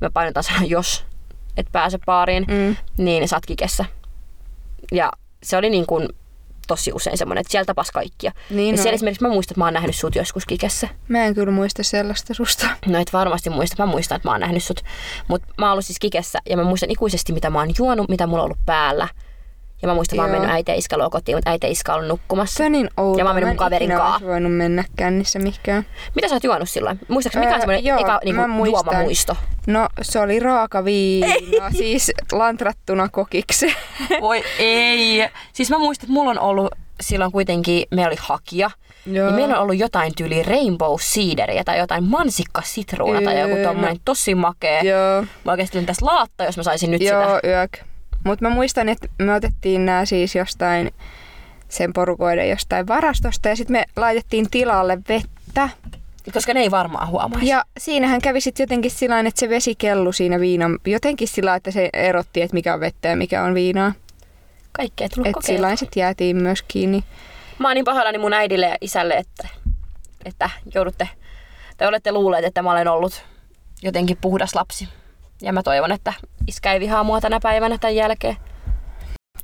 mä 0.00 0.10
painotan 0.10 0.42
sanan 0.42 0.70
jos 0.76 1.04
et 1.56 1.66
pääse 1.72 1.98
baariin, 2.06 2.44
mm. 2.48 2.76
niin 2.98 3.28
saat 3.28 3.46
kikessä. 3.46 3.84
Ja 4.92 5.12
se 5.42 5.56
oli 5.56 5.70
niin 5.70 5.86
kuin 5.86 6.08
tosi 6.66 6.92
usein 6.92 7.18
semmoinen, 7.18 7.40
että 7.40 7.50
siellä 7.50 7.64
tapas 7.64 7.90
kaikkia. 7.90 8.32
Niin 8.50 8.74
ja 8.74 8.76
no. 8.76 8.82
siellä 8.82 8.94
esimerkiksi 8.94 9.24
mä 9.24 9.28
muistan, 9.28 9.52
että 9.52 9.60
mä 9.60 9.64
oon 9.64 9.74
nähnyt 9.74 9.96
sut 9.96 10.14
joskus 10.14 10.46
kikessä. 10.46 10.88
Mä 11.08 11.24
en 11.24 11.34
kyllä 11.34 11.52
muista 11.52 11.82
sellaista 11.82 12.34
susta. 12.34 12.68
No 12.86 12.98
et 12.98 13.12
varmasti 13.12 13.50
muista. 13.50 13.82
Mä 13.82 13.90
muistan, 13.90 14.16
että 14.16 14.28
mä 14.28 14.32
oon 14.32 14.40
nähnyt 14.40 14.64
sut. 14.64 14.80
Mutta 15.28 15.48
mä 15.58 15.66
oon 15.66 15.72
ollut 15.72 15.84
siis 15.84 15.98
kikessä 15.98 16.38
ja 16.50 16.56
mä 16.56 16.64
muistan 16.64 16.90
ikuisesti, 16.90 17.32
mitä 17.32 17.50
mä 17.50 17.58
oon 17.58 17.70
juonut, 17.78 18.08
mitä 18.08 18.26
mulla 18.26 18.42
on 18.42 18.44
ollut 18.44 18.66
päällä. 18.66 19.08
Ja 19.82 19.88
mä 19.88 19.94
muistan, 19.94 20.16
että 20.16 20.22
mä 20.22 20.32
oon 20.32 20.40
mennyt 20.40 20.56
äiti 20.56 20.70
ja 20.70 20.76
iska 20.76 21.10
kotiin, 21.10 21.36
mutta 21.36 21.50
äiti 21.50 21.66
ja 21.66 21.70
iska 21.70 21.94
on 21.94 22.08
nukkumassa. 22.08 22.56
Se 22.56 22.64
on 22.64 22.72
niin 22.72 22.90
outo. 22.96 23.18
Ja 23.18 23.24
mä 23.24 23.30
oon 23.30 23.34
mennyt 23.36 23.50
mun 23.50 23.56
kaverin 23.56 23.90
kanssa. 23.90 24.26
voinut 24.26 24.56
mennä 24.56 24.84
kännissä 24.96 25.38
mihinkään. 25.38 25.86
Mitä 26.14 26.28
sä 26.28 26.34
oot 26.34 26.44
juonut 26.44 26.70
silloin? 26.70 26.98
Muistaakseni 27.08 27.46
mikä 27.46 27.54
on 27.54 27.60
semmoinen 27.60 27.92
öö, 27.92 27.98
eka 27.98 28.20
niinku, 28.24 28.64
juomamuisto? 28.64 29.36
No 29.66 29.88
se 30.02 30.20
oli 30.20 30.40
raaka 30.40 30.84
viina, 30.84 31.70
siis 31.78 32.12
lantrattuna 32.32 33.08
kokiksi. 33.08 33.76
Voi 34.20 34.42
ei. 34.58 35.28
Siis 35.52 35.70
mä 35.70 35.78
muistan, 35.78 36.04
että 36.04 36.12
mulla 36.12 36.30
on 36.30 36.38
ollut 36.38 36.68
silloin 37.00 37.32
kuitenkin, 37.32 37.84
me 37.90 38.06
oli 38.06 38.16
hakija. 38.18 38.70
Joo. 39.06 39.26
Niin 39.26 39.34
meillä 39.34 39.56
on 39.56 39.62
ollut 39.62 39.76
jotain 39.76 40.12
tyyli 40.16 40.42
rainbow 40.42 40.94
seederiä 41.00 41.64
tai 41.64 41.78
jotain 41.78 42.04
mansikka 42.04 42.62
sitruuna 42.64 43.22
tai 43.22 43.40
joku 43.40 43.56
tommonen 43.62 43.96
tosi 44.04 44.34
makea. 44.34 44.82
Joo. 44.82 45.24
Mä 45.44 45.52
oikeasti 45.52 45.82
tässä 45.82 46.06
laatta, 46.06 46.44
jos 46.44 46.56
mä 46.56 46.62
saisin 46.62 46.90
nyt 46.90 47.02
Joo, 47.02 47.22
sitä. 47.22 47.48
Joo, 47.48 47.66
Mutta 48.26 48.48
mä 48.48 48.54
muistan, 48.54 48.88
että 48.88 49.08
me 49.18 49.34
otettiin 49.34 49.86
nämä 49.86 50.04
siis 50.04 50.34
jostain 50.34 50.94
sen 51.68 51.92
porukoiden 51.92 52.50
jostain 52.50 52.86
varastosta 52.86 53.48
ja 53.48 53.56
sitten 53.56 53.72
me 53.72 53.84
laitettiin 53.96 54.50
tilalle 54.50 54.98
vettä. 55.08 55.68
Koska 56.32 56.54
ne 56.54 56.60
ei 56.60 56.70
varmaan 56.70 57.08
huomaisi. 57.08 57.46
Ja 57.46 57.64
siinähän 57.78 58.20
kävi 58.20 58.40
sitten 58.40 58.64
jotenkin 58.64 58.90
sillä 58.90 59.20
että 59.20 59.40
se 59.40 59.48
vesi 59.48 59.74
kellu 59.74 60.12
siinä 60.12 60.40
viinan, 60.40 60.78
jotenkin 60.86 61.28
sillä 61.28 61.54
että 61.54 61.70
se 61.70 61.90
erotti, 61.92 62.42
että 62.42 62.54
mikä 62.54 62.74
on 62.74 62.80
vettä 62.80 63.08
ja 63.08 63.16
mikä 63.16 63.42
on 63.42 63.54
viinaa. 63.54 63.92
Kaikkea 64.72 65.08
tullut 65.08 65.28
Et 65.28 65.44
sillä 65.44 65.76
sitten 65.76 66.00
jäätiin 66.00 66.36
myös 66.36 66.62
kiinni. 66.62 67.04
Mä 67.58 67.68
oon 67.68 67.74
niin 67.74 67.84
pahoillani 67.84 68.18
mun 68.18 68.32
äidille 68.32 68.66
ja 68.66 68.76
isälle, 68.80 69.14
että, 69.14 69.48
että 70.24 70.50
joudutte, 70.74 71.08
te 71.76 71.86
olette 71.86 72.12
luulleet, 72.12 72.44
että 72.44 72.62
mä 72.62 72.70
olen 72.70 72.88
ollut 72.88 73.24
jotenkin 73.82 74.18
puhdas 74.20 74.54
lapsi. 74.54 74.88
Ja 75.42 75.52
mä 75.52 75.62
toivon, 75.62 75.92
että 75.92 76.12
iskä 76.46 76.72
ei 76.72 76.80
vihaa 76.80 77.04
mua 77.04 77.20
tänä 77.20 77.40
päivänä 77.42 77.78
tämän 77.78 77.96
jälkeen. 77.96 78.36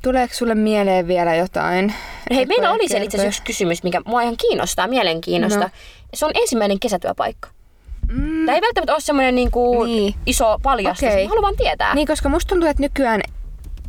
Tuleeko 0.03 0.35
sulle 0.35 0.55
mieleen 0.55 1.09
vielä 1.09 1.35
jotain? 1.35 1.95
Hei, 2.35 2.47
meillä 2.47 2.71
oli 2.71 2.89
se 2.89 2.97
itse 2.99 3.17
asiassa 3.17 3.27
yksi 3.27 3.43
kysymys, 3.43 3.83
mikä 3.83 4.01
mua 4.07 4.23
ihan 4.23 4.37
kiinnostaa, 4.37 4.87
mielenkiinnosta. 4.87 5.61
No. 5.61 5.69
Se 6.15 6.27
on 6.27 6.33
ensimmäinen 6.35 6.81
kesätyöpaikka. 6.81 7.49
Mm. 8.09 8.47
Tämä 8.47 8.57
ei 8.57 8.63
välttämättä 8.63 8.93
ole 8.93 9.01
semmoinen 9.01 9.35
niinku 9.35 9.85
niin. 9.85 10.15
iso 10.27 10.59
paljastus, 10.63 11.09
okay. 11.09 11.27
haluan 11.27 11.43
vaan 11.43 11.57
tietää. 11.57 11.95
Niin, 11.95 12.07
koska 12.07 12.29
musta 12.29 12.49
tuntuu, 12.49 12.69
että 12.69 12.83
nykyään 12.83 13.21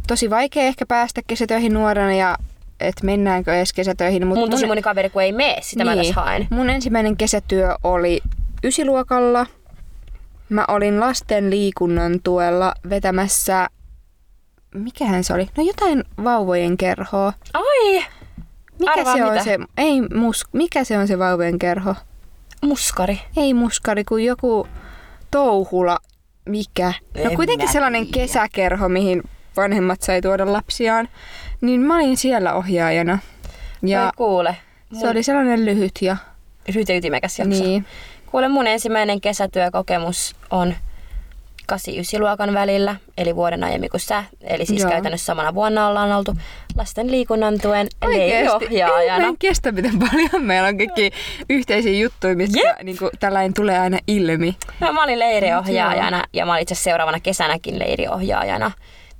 tosi 0.08 0.30
vaikea 0.30 0.64
ehkä 0.64 0.86
päästä 0.86 1.22
kesätöihin 1.28 1.74
nuorena 1.74 2.14
ja 2.14 2.38
että 2.80 3.06
mennäänkö 3.06 3.56
edes 3.56 3.74
kesätöihin. 3.74 4.28
Mutta 4.28 4.40
mun 4.40 4.50
tosi 4.50 4.66
moni 4.66 4.82
kaveri, 4.82 5.10
kun 5.10 5.22
ei 5.22 5.32
mene, 5.32 5.58
sitä 5.62 5.84
niin, 5.84 5.98
mä 5.98 6.04
tässä 6.04 6.14
haen. 6.14 6.48
Mun 6.50 6.70
ensimmäinen 6.70 7.18
kesätyö 7.18 7.76
oli 7.84 8.22
ysiluokalla. 8.64 9.46
Mä 10.50 10.66
olin 10.68 11.00
lasten 11.00 11.50
liikunnan 11.50 12.20
tuella 12.24 12.74
vetämässä, 12.90 13.68
mikähän 14.76 15.24
se 15.24 15.34
oli? 15.34 15.50
No 15.58 15.64
jotain 15.64 16.04
vauvojen 16.24 16.78
kerhoa. 16.78 17.34
Ai! 17.54 18.06
Mikä 18.80 18.92
Arvaa 18.92 19.16
se 19.16 19.24
on 19.24 19.32
mitä? 19.32 19.44
se? 19.44 19.60
Ei 19.78 20.02
mus, 20.02 20.46
mikä 20.54 20.84
se 20.84 20.98
on 20.98 21.08
se 21.08 21.20
vauvojen 21.20 21.60
kerho? 21.60 21.96
Muskari. 22.62 23.20
Ei 23.38 23.54
muskari, 23.54 24.04
kuin 24.04 24.26
joku 24.26 24.68
touhula. 25.32 25.98
Mikä? 26.50 26.94
No 27.16 27.22
en 27.22 27.30
no 27.30 27.36
kuitenkin 27.36 27.72
sellainen 27.72 28.08
tiedä. 28.08 28.28
kesäkerho, 28.28 28.90
mihin 28.90 29.24
vanhemmat 29.58 30.02
sai 30.02 30.22
tuoda 30.22 30.54
lapsiaan. 30.54 31.10
Niin 31.62 31.82
mä 31.82 31.96
olin 31.96 32.18
siellä 32.18 32.54
ohjaajana. 32.54 33.20
Ja 33.82 34.06
Oi 34.06 34.12
kuule. 34.16 34.58
Mun... 34.90 35.02
Se 35.02 35.10
oli 35.10 35.24
sellainen 35.24 35.66
lyhyt 35.66 35.92
ja... 36.02 36.18
Lyhyt 36.68 36.90
ja 36.90 36.96
ytimekäs 36.96 37.40
jakso. 37.40 37.64
Niin. 37.64 37.86
Kuule, 38.34 38.48
mun 38.48 38.68
ensimmäinen 38.68 39.22
kesätyökokemus 39.22 40.36
on 40.50 40.76
8 41.68 41.94
luokan 42.20 42.54
välillä, 42.54 42.96
eli 43.18 43.36
vuoden 43.36 43.64
aiemmin 43.64 43.90
kuin 43.90 44.02
sä. 44.02 44.24
Eli 44.42 44.66
siis 44.66 44.82
Joo. 44.82 44.92
käytännössä 44.92 45.26
samana 45.26 45.54
vuonna 45.54 45.88
ollaan 45.88 46.12
oltu 46.12 46.34
lasten 46.76 47.12
liikunnan 47.12 47.60
tuen 47.62 47.88
leiriohjaajana. 48.08 49.22
Mä 49.22 49.28
en 49.28 49.38
kestä, 49.38 49.72
miten 49.72 50.00
paljon 50.00 50.46
meillä 50.46 50.68
on 50.68 50.78
kaikki 50.78 51.12
yhteisiä 51.50 51.92
juttuja, 51.92 52.36
mistä 52.36 52.60
yep. 52.60 52.82
niin 52.84 52.98
kuin, 52.98 53.12
tällainen 53.20 53.54
tulee 53.54 53.80
aina 53.80 54.00
ilmi. 54.08 54.56
No, 54.80 54.94
mä 54.94 55.04
olin 55.04 55.20
leiriohjaajana 55.20 56.24
ja 56.34 56.46
mä 56.46 56.52
olin 56.52 56.62
itse 56.62 56.76
seuraavana 56.76 57.20
kesänäkin 57.20 57.80
leiriohjaajana 57.80 58.72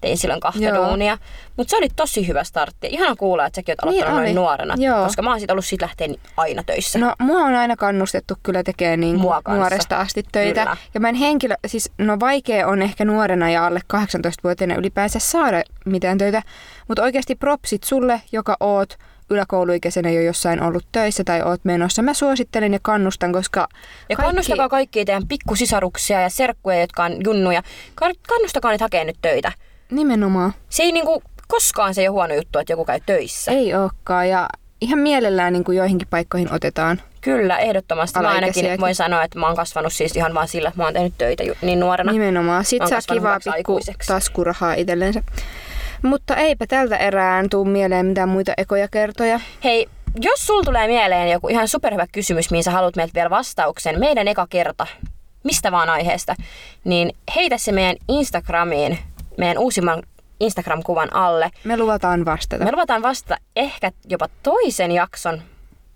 tein 0.04 0.18
silloin 0.18 0.40
kahta 0.40 0.60
Joo. 0.64 0.88
duunia. 0.88 1.18
Mutta 1.58 1.72
se 1.72 1.78
oli 1.78 1.88
tosi 1.96 2.28
hyvä 2.28 2.44
startti. 2.44 2.88
Ihan 2.92 3.18
kuulla, 3.18 3.46
että 3.46 3.56
säkin 3.56 3.72
oot 3.74 3.84
aloittanut 3.84 4.16
niin 4.16 4.24
noin 4.24 4.36
nuorena, 4.36 4.76
Joo. 4.78 5.04
koska 5.04 5.22
mä 5.22 5.30
oon 5.30 5.40
siitä 5.40 5.54
ollut 5.54 5.66
siitä 5.66 5.86
lähteen 5.86 6.16
aina 6.38 6.64
töissä. 6.64 7.00
No 7.00 7.16
mua 7.20 7.40
on 7.40 7.56
aina 7.56 7.76
kannustettu 7.76 8.34
kyllä 8.44 8.64
tekemään 8.64 9.00
niin 9.00 9.22
nuoresta 9.48 9.98
asti 10.00 10.24
töitä. 10.32 10.62
Kyllä. 10.62 10.78
Ja 10.94 11.00
mä 11.00 11.10
en 11.10 11.16
henkilö, 11.16 11.56
siis 11.68 11.92
no 11.98 12.20
vaikea 12.20 12.68
on 12.68 12.82
ehkä 12.82 13.06
nuorena 13.06 13.50
ja 13.50 13.66
alle 13.66 13.80
18-vuotiaana 13.94 14.76
ylipäänsä 14.76 15.20
saada 15.20 15.64
mitään 15.86 16.18
töitä. 16.18 16.42
Mutta 16.88 17.04
oikeasti 17.04 17.36
propsit 17.36 17.84
sulle, 17.84 18.22
joka 18.32 18.58
oot 18.60 18.98
yläkouluikäisenä 19.30 20.10
jo 20.10 20.22
jossain 20.22 20.64
ollut 20.64 20.86
töissä 20.92 21.24
tai 21.24 21.42
oot 21.42 21.66
menossa. 21.66 22.02
Mä 22.02 22.14
suosittelen 22.14 22.74
ja 22.74 22.80
kannustan, 22.82 23.34
koska 23.34 23.60
Ja 23.60 23.68
kaikki... 24.16 24.24
kannustakaa 24.24 24.70
kaikkia 24.70 25.06
teidän 25.06 25.28
pikkusisaruksia 25.28 26.22
ja 26.22 26.30
serkkuja, 26.30 26.80
jotka 26.80 27.04
on 27.04 27.18
junnuja. 27.24 27.64
Kannustakaa 28.28 28.72
niitä 28.72 28.86
hakemaan 28.86 29.08
nyt 29.08 29.18
töitä. 29.22 29.52
Nimenomaan. 29.92 30.54
Se 30.70 30.84
ei 30.84 30.92
niinku, 30.92 31.24
koskaan 31.48 31.94
se 31.94 32.02
ei 32.02 32.08
ole 32.08 32.14
huono 32.14 32.36
juttu, 32.36 32.60
että 32.60 32.74
joku 32.74 32.86
käy 32.86 33.00
töissä. 33.06 33.52
Ei 33.52 33.76
olekaan 33.76 34.30
ja 34.30 34.48
ihan 34.82 35.00
mielellään 35.00 35.54
niin 35.54 35.64
kuin 35.64 35.78
joihinkin 35.78 36.08
paikkoihin 36.08 36.54
otetaan. 36.54 37.02
Kyllä, 37.22 37.58
ehdottomasti. 37.58 38.20
Mä 38.20 38.30
ainakin 38.30 38.80
voin 38.80 38.96
sanoa, 38.96 39.24
että 39.24 39.40
mä 39.40 39.48
oon 39.48 39.56
kasvanut 39.56 39.94
siis 39.94 40.16
ihan 40.16 40.34
vaan 40.34 40.48
sillä, 40.48 40.70
että 40.70 40.82
mä 40.82 40.84
oon 40.84 40.94
tehnyt 40.94 41.14
töitä 41.18 41.44
niin 41.62 41.80
nuorena. 41.80 42.12
Nimenomaan. 42.12 42.66
Sitten 42.66 42.90
saa 42.90 43.00
kivaa 43.14 43.40
pikku 43.56 43.80
taskurahaa 44.08 44.74
itsellensä. 44.74 45.24
Mutta 46.02 46.36
eipä 46.36 46.68
tältä 46.68 46.98
erään 46.98 47.50
tuu 47.50 47.66
mieleen 47.66 48.06
mitään 48.06 48.30
muita 48.30 48.54
ekoja 48.58 48.88
kertoja. 48.88 49.40
Hei, 49.64 49.90
jos 50.22 50.48
sul 50.48 50.64
tulee 50.64 50.88
mieleen 50.88 51.32
joku 51.32 51.48
ihan 51.48 51.68
superhyvä 51.68 52.06
kysymys, 52.12 52.52
mihin 52.52 52.64
sä 52.64 52.72
haluat 52.72 52.96
meiltä 52.96 53.14
vielä 53.14 53.30
vastauksen, 53.30 54.00
meidän 54.00 54.28
eka 54.28 54.48
kerta, 54.50 54.88
mistä 55.44 55.72
vaan 55.72 55.90
aiheesta, 55.90 56.36
niin 56.84 57.12
heitä 57.36 57.58
se 57.58 57.72
meidän 57.72 57.96
Instagramiin, 58.08 59.00
meidän 59.38 59.58
uusimman 59.58 60.04
Instagram-kuvan 60.40 61.14
alle. 61.16 61.52
Me 61.64 61.78
luvataan 61.78 62.26
vastata. 62.26 62.64
Me 62.64 62.72
luvataan 62.72 63.02
vastata 63.02 63.38
ehkä 63.56 63.92
jopa 64.10 64.30
toisen 64.44 64.92
jakson 64.92 65.42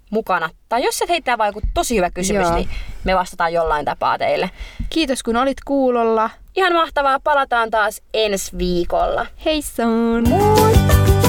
mukana. 0.10 0.50
Tai 0.70 0.84
jos 0.84 1.02
et 1.02 1.10
heittää 1.10 1.38
vaan 1.38 1.50
joku 1.50 1.62
tosi 1.74 1.96
hyvä 1.96 2.12
kysymys, 2.12 2.48
Joo. 2.48 2.56
niin 2.56 2.70
me 3.04 3.16
vastataan 3.16 3.54
jollain 3.54 3.86
tapaa 3.86 4.18
teille. 4.18 4.50
Kiitos 4.90 5.24
kun 5.24 5.36
olit 5.36 5.58
kuulolla. 5.66 6.30
Ihan 6.56 6.74
mahtavaa, 6.74 7.20
palataan 7.20 7.70
taas 7.70 8.02
ensi 8.14 8.58
viikolla. 8.58 9.26
Hei 9.46 9.62
son! 9.62 10.30
Moi! 10.30 11.27